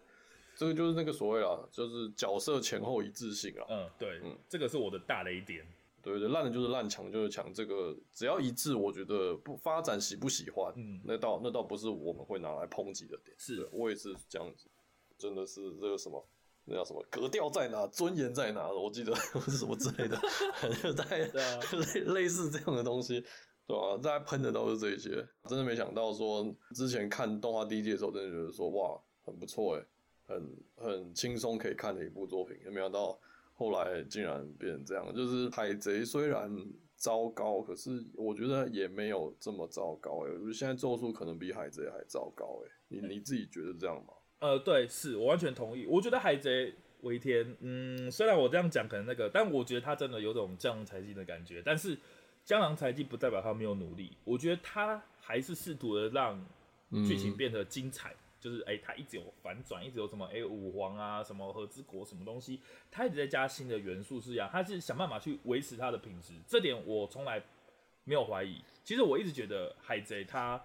[0.54, 3.66] 这个就是那个所谓啊，就是角色前后一致性啊。
[3.70, 5.66] 嗯，对，嗯，这个是我的大雷点。
[6.04, 13.34] 对对，烂的就是烂，强就是强，这个只要一致，我觉得不发展喜不喜欢，嗯，那倒那倒不是我们会拿来抨击的点。
[13.38, 14.68] 是，我也是这样子，
[15.16, 16.22] 真的是这个什么，
[16.66, 18.70] 那叫什么格调在哪，尊严在哪？
[18.70, 19.14] 我记得
[19.48, 20.20] 是什么之类的，
[20.82, 21.04] 就在
[21.94, 23.24] 类类似这样的东西，
[23.66, 23.96] 对吧？
[23.96, 29.86] 大家喷的都是这些，真的没想到说之前看动画第一季的时候，真的觉得说哇，很不错哎，
[30.26, 33.18] 很很轻松可以看的一部作品，也没想到。
[33.64, 36.54] 后来竟然变成这样，就是海贼虽然
[36.96, 40.30] 糟糕，可是我觉得也没有这么糟糕哎。
[40.32, 44.12] 我觉得现在咒术可能比海贼还糟糕哎，你你自己觉得这样吗？
[44.40, 45.86] 呃，对，是我完全同意。
[45.86, 51.62] 我觉得海贼为天，嗯，虽然我这样讲可能那个，但我觉得他真的有种江郎才尽的感觉。
[51.64, 51.96] 但是
[52.44, 56.38] 江郎才尽不代表他没有努力，我觉得他还是试图的让
[57.06, 58.10] 剧情变得精彩。
[58.12, 67.42] 嗯就是哎、欸，他一直有反转，一直有什么哎、欸、武皇啊，什么和之国什么东西，他一直在加新的元素是一样，他是想办法去维持他的品质，这点我从来
[68.04, 68.60] 没有怀疑。
[68.82, 70.62] 其实我一直觉得海贼他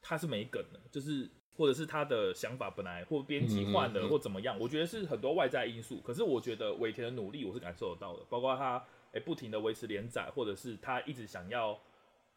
[0.00, 6.00] 他是没梗的，就是或者是他的想法本来或编辑换了或怎么样，我觉得是很多外在因素。
[6.02, 11.76] 可是我觉得尾田的努力我是感受得到的，包括他哎、欸、不停的维持连载，或者是他一直想要。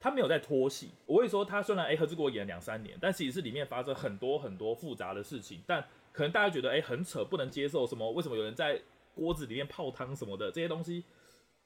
[0.04, 5.82] 他没有在拖戏，我会说他虽然哎和之国演了两三年，但其实是里面发生很多很多复杂的事情，但
[6.12, 8.12] 可能大家觉得哎很扯，不能接受什么？
[8.12, 8.82] 为什么有人在
[9.16, 11.06] 锅子里面泡汤什么的这些东西，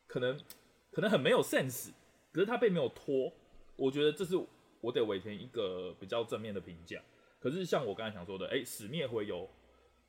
[0.06, 0.40] 可能
[0.92, 1.90] 可能很没有 sense。
[2.32, 3.34] 可是他并没有拖，
[3.76, 4.36] 我觉得这是
[4.82, 7.02] 我得尾田一个比较正面的评价。
[7.40, 9.50] 可是像我刚才想说的，哎死灭回游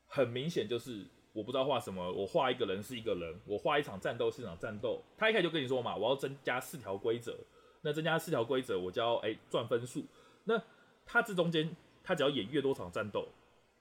[0.07, 5.03] 很明显就是我不知道画什么，我画一个人是一个人，我画一场战斗是一场战斗。
[5.17, 7.35] 他一开始就跟你说嘛，我要增加四条规则。
[7.83, 10.05] 那增加四条规则，我就要哎赚分数。
[10.45, 10.61] 那
[11.07, 13.29] 他这中间，他只要演越多场战斗，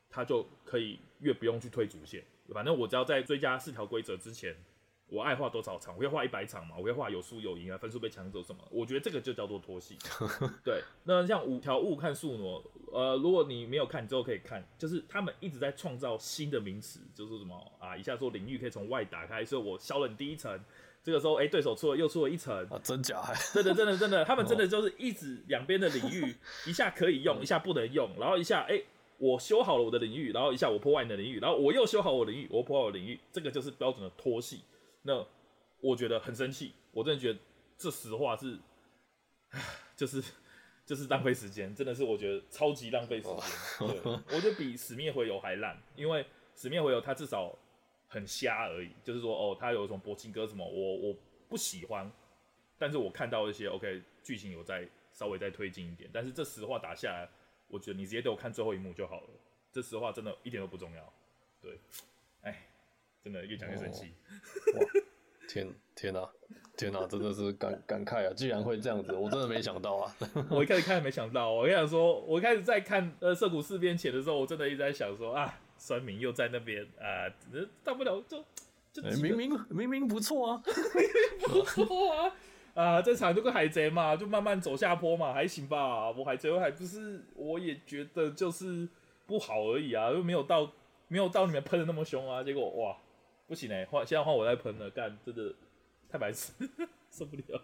[0.10, 2.24] 他就可以越不用去推主线。
[2.54, 4.56] 反正我只要在追加四条规则之前，
[5.08, 8.62] 我爱画多少场，我会画一百场嘛，我会画有输有赢啊，分数被抢走什么？
[8.70, 9.98] 我觉得这个就叫做拖戏。
[10.64, 20.60] 对，那像五条悟看树挪，呃，如果你没有看，你之后可以看，就是他们一直在创造新的名词，就是什么啊，一下说领域可以从外打开，所以我削了你第一层。
[21.08, 23.34] 这个时候，哎，对手出了又出了一层啊，真假还？
[23.54, 26.36] 真的，真的，真的，他们真的就是一直两边的领域，
[26.66, 28.84] 一下可以用，一下不能用，然后一下，哎，
[29.18, 34.60] 我修好了我的领域，然后一下我破坏你的领域，然后我又修好我的领域，我破坏我的领域，这个就是标准的拖戏。
[35.04, 35.26] 那
[35.80, 37.40] 我觉得很生气，我真的觉得
[37.78, 38.58] 这实话是，
[39.96, 40.22] 就是
[40.86, 43.88] 就是浪费时间，真的是我觉得超级浪费时间。
[43.88, 47.58] 对，我觉得比死灭回游还烂，因为死灭回游它至少。
[48.08, 51.16] 很瞎而已，就是说哦，他有一种博情歌什么，我我
[51.50, 52.10] 不喜欢，
[52.78, 57.30] 但是我看到一些 OK 剧情有在稍微再推进一点，但是这实话打下来，
[57.68, 59.30] 我觉得你直接给我看最后一幕就好了，
[59.72, 61.14] 这实话真的一点都不重要，
[61.62, 61.80] 对，
[62.42, 62.68] 哎，
[63.22, 64.14] 真的越讲越生气，
[64.74, 64.86] 哦，哇，
[65.50, 66.30] 天天哪，
[66.78, 70.16] 天哪，真的是感感慨啊，居然会这样子，我真的没想到啊，
[70.50, 75.60] 我一开始看没想到，我跟你说，我一开始在看呃涩谷事变前的时候，我真的一直在想说啊。
[75.78, 77.30] 酸民又在那边啊，
[77.84, 78.44] 大不了就
[78.92, 80.74] 就、欸、明明明明不错啊，明
[81.56, 82.32] 明不错啊
[82.74, 83.02] 啊！
[83.02, 86.12] 这场就跟海贼嘛，就慢慢走下坡嘛，还行吧。
[86.12, 88.88] 我海贼还不是，我也觉得就是
[89.26, 90.72] 不好而已啊，又没有到
[91.08, 92.44] 没有到你们喷的那么凶啊。
[92.44, 92.98] 结果哇，
[93.48, 95.54] 不行哎、欸，换现在换我在喷了，干真的
[96.10, 96.54] 太白痴，
[97.12, 97.62] 受不了。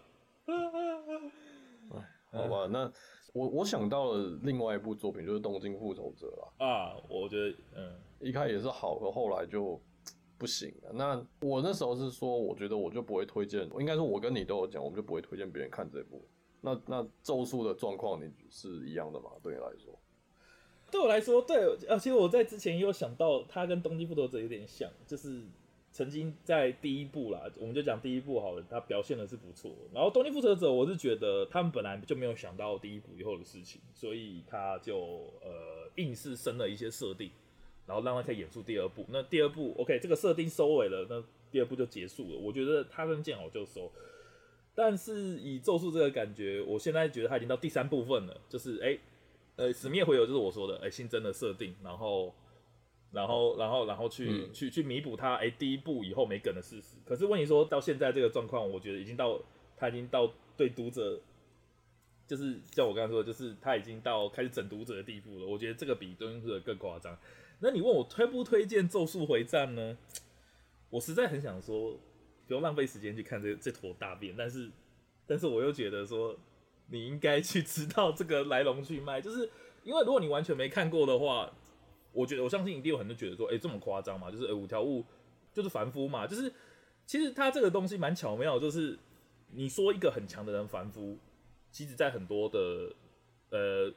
[2.32, 2.68] 好吧？
[2.70, 2.90] 那
[3.34, 6.52] 我我想到了另外一部作品，就是《东京复仇者》了。
[6.64, 9.78] 啊，我觉得，嗯，一开始也是好，可后来就
[10.38, 10.92] 不行了。
[10.92, 16.24] 那我那时候是说，我觉得我就不会推荐，应该说我跟你都有讲，我们就不会推荐别人看这部。
[16.60, 19.32] 那那咒术的状况，你是一样的吗？
[19.42, 19.98] 对你来说？
[20.92, 21.56] 对我来说，对，
[21.88, 25.42] 而且我在之前也有想到，它跟《东京复仇者》有点像，就是。
[25.94, 29.70] 曾经在第一部啦，我们就讲第一部好了，他表现的是不错。
[29.92, 37.30] 然后《东京复仇者》，我是觉得他们本来就没有想到第一部以后的事情，所以他就呃硬是生了一些设定，
[37.86, 39.06] 然后让他可以演出第二部。
[39.08, 41.22] 那第二部 OK，这个设定收尾了，那
[41.52, 42.38] 第二部就结束了。
[42.40, 43.88] 我觉得他跟见好就收。
[44.74, 48.98] 但是以咒术这个感觉，我现在觉得他已经到第三部分了，就是哎、
[49.54, 52.34] 呃，死灭回游就是我说的哎、新增的设定，然后。
[53.14, 56.96] 然后，然后，然后去、嗯、去去弥补他哎，第一部以后没梗的事实。
[57.04, 59.40] 可是问题说到现在这个状况，我觉得已经到
[59.76, 61.20] 他已经到对读者，
[62.26, 65.46] 就是像我刚才说的，就是他已经到开始整读者的地步了。
[65.46, 67.16] 我觉得这个比《东京复仇者》更夸张。
[67.60, 69.96] 那你问我推不推荐《咒术回战》呢？
[70.90, 71.92] 我实在很想说，
[72.46, 74.34] 不用浪费时间去看这这坨大便。
[74.36, 74.70] 但是，
[75.26, 76.36] 但是我又觉得说，
[76.88, 79.48] 你应该去知道这个来龙去脉，就是
[79.84, 81.52] 因为如果你完全没看过的话。
[82.14, 84.30] 我觉得我相信一定有很多觉得说，哎、欸，这么夸张嘛？
[84.30, 85.04] 就是，哎、欸，五条悟
[85.52, 86.26] 就是凡夫嘛？
[86.26, 86.52] 就是，
[87.04, 88.96] 其实他这个东西蛮巧妙，就是
[89.50, 91.18] 你说一个很强的人凡夫，
[91.72, 92.94] 其实在很多的，
[93.50, 93.92] 呃，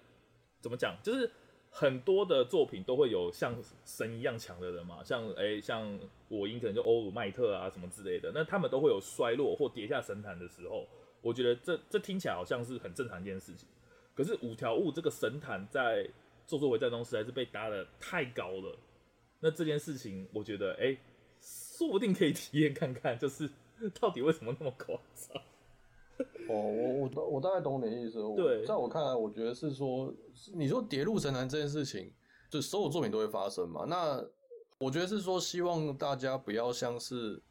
[0.60, 0.98] 怎么讲？
[1.04, 1.32] 就是
[1.70, 3.56] 很多的作品都会有像
[3.86, 10.88] 神一样强的人嘛，像哎、像我英可能就欧鲁麦特啊什么之类的，那他们都会有衰落或跌下神坛的时候。
[11.22, 13.68] 我觉得这这听起来好像是很正常一件事情，
[14.16, 16.10] 可是五条悟这个神坛在。
[16.48, 18.76] 咒术回战中实在是被搭的太高了，
[19.42, 21.00] 那这件事情我觉得，哎、欸，
[21.42, 23.50] 说不定可以体验看看，就是
[24.00, 25.44] 到底为什么那么夸张？
[26.50, 28.20] 哦，我我我大概懂你的意思。
[28.36, 30.12] 对，在我看来，我觉得是说，
[30.54, 32.12] 你说跌入神坛这件事情，
[32.50, 33.86] 就所有作品都会发生嘛。
[33.86, 34.26] 那
[34.80, 37.44] 我觉得是说，希望大家不要像是。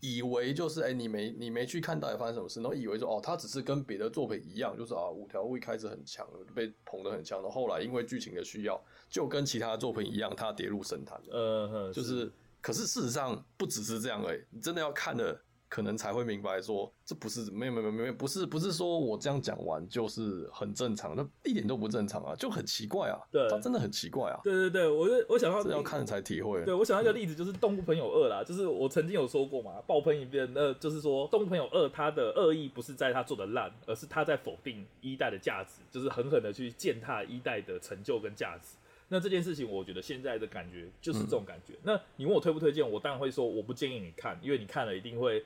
[0.00, 11.28] 以为就是哎、欸，你没你没去看到底发生什么事，然后以为说哦，他只是跟别的作品一样，就是啊，五条悟一开始很强，被捧得很强，然后后来因为剧情的需要，就跟其他的作品一样，他跌入神坛了。
[11.32, 15.40] 嗯哼，就是，是，可是事实上不只是这样哎、欸，你真的要看了。
[15.68, 23.20] 可能才会明白说，这不是没有没有没有不是不是说我这样讲完就是很正常，那一点都不正常啊，就很奇怪啊。
[23.30, 24.40] 对，他真的很奇怪啊。
[24.42, 26.64] 对对对，我我想到这要看才体会。
[26.64, 38.76] 对，我想到一个例子，就是《动物朋友二》啦，就是我曾经有说过嘛，爆喷一遍，那就是说《动物朋友二》它的恶意不是在他做的烂，而是他在否定一代的价值，就是狠狠的去践踏一代的成就跟价值。
[39.10, 41.74] 那这件事情，我觉得现在的感觉就是这种感觉。
[41.74, 45.44] 嗯、那你问我推不推荐，我当然会说我不建议你看，因为你看了一定会。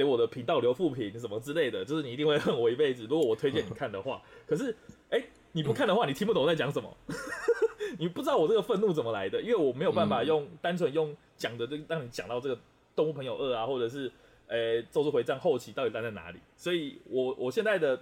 [0.00, 3.02] 给我的频道留负评什么之类的，就是你一定会恨我一辈子。
[3.02, 4.74] 如果我推荐你看的话，可是，
[5.10, 6.96] 哎、欸，你不看的话，你听不懂我在讲什么，
[8.00, 12.58] 你不知道我这个愤怒怎么来的，因为我没有办法用单纯用讲的，这让你讲到这个
[12.96, 14.10] 动物朋友二啊，或者是，
[14.46, 16.38] 呃、欸，咒术回战后期到底站在哪里？
[16.56, 18.00] 所以我我现在的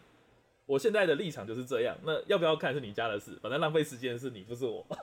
[0.66, 1.98] 我现在的立场就是这样。
[2.04, 4.86] 那要不要看是你家的事，反正浪费时间的是你，不是我。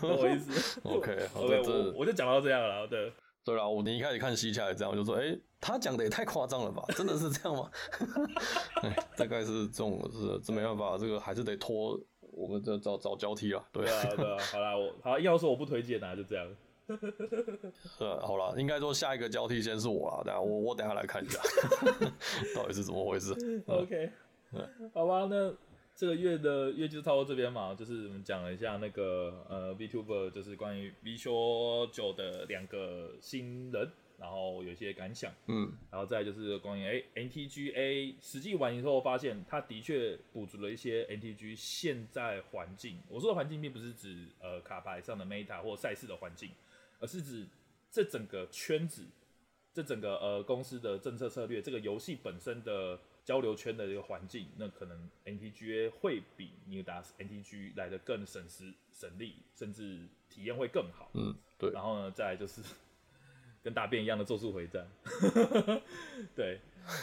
[0.00, 3.12] 不好意思， OK，好，okay, 我我就讲到这样了，对。
[3.44, 6.84] 对啦，我你一开始看西洽也这样，我就说，哎、欸，他讲的也太夸张了吧？
[6.94, 7.70] 真的是这样吗？
[8.82, 13.64] 哎，大概是这种，是这没办法，这个还是得拖，我们这找找交替了。
[13.72, 16.46] 对啊，对啊，好啦，我好，要说我不推荐啊，就这样。
[17.98, 21.40] 呃，好了，应该说下一个交替先是我啦，等下我我等下来看一下，
[22.54, 23.32] 到底是怎么回事
[23.66, 24.10] ？OK，
[24.92, 25.54] 好吧，那。
[26.00, 33.86] 这个月的月就差不多这边嘛，就是我们讲了一下那个呃，VTuber 就是关于 V 修九的两个新人，
[34.18, 42.96] 然后有一些感想，嗯，然后再就是关于哎，NTGA 实际玩以后发现，它的确补足了一些 NTG 现在环境。
[43.06, 46.48] 我说的环境并不是指呃卡牌上的 Meta 或赛事的环境，
[46.98, 47.46] 而是指
[47.90, 49.04] 这整个圈子，
[49.74, 52.98] 这整个呃公司的政策策略，这个游戏本身的。
[53.30, 61.08] 交流圈的一个环境，那可能 NTGA 会比 New Dust NTG 来的更省时省力，甚至体验会更好。
[61.14, 61.70] 嗯，对。
[61.70, 62.60] 然后呢，再来就是
[63.62, 64.84] 跟大便一样的咒术回战。
[66.34, 66.58] 对，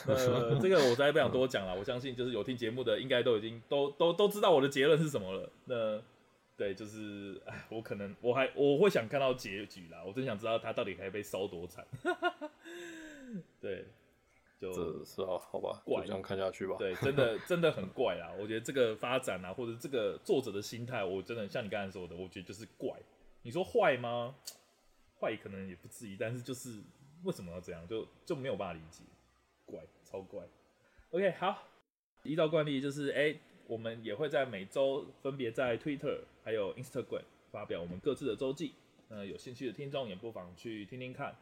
[0.06, 1.74] 呃， 这个我实在不想多讲了。
[1.74, 5.50] 我相信就是有听节目的，应该都已经都都都知道我的结论是什么了。
[5.64, 6.04] 那
[6.58, 10.04] 对，就是哎，我可能我还我会想看到结局啦。
[10.06, 11.88] 我真想知道他到底可以被烧多惨。
[13.62, 13.86] 对。
[14.60, 16.76] 就这是啊，好吧，怪就这样看下去吧。
[16.80, 18.34] 对，真的 真的很怪啊！
[18.39, 22.91] 我觉得这个发展啊，或者这个作者的心态，我真的像你刚才说的，我觉得就是怪。
[23.43, 24.36] 你说坏吗？
[25.20, 26.82] 坏可能也不至于，但是就是
[27.24, 29.03] 为什么要这样，就就没有办法理解，
[29.66, 30.43] 怪，超怪。
[31.12, 31.64] OK，好。
[32.24, 38.74] 依照惯例，就是哎、欸，我们也会在每周分别在 Twitter 还有 Instagram 发表我们各自的周记。
[39.08, 41.34] 那有兴趣的听众也不妨去听听看。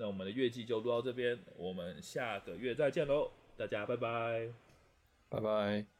[0.00, 4.48] 那我们的月季就录到这边，我们下个月再见喽，大家拜拜，
[5.28, 5.97] 拜拜。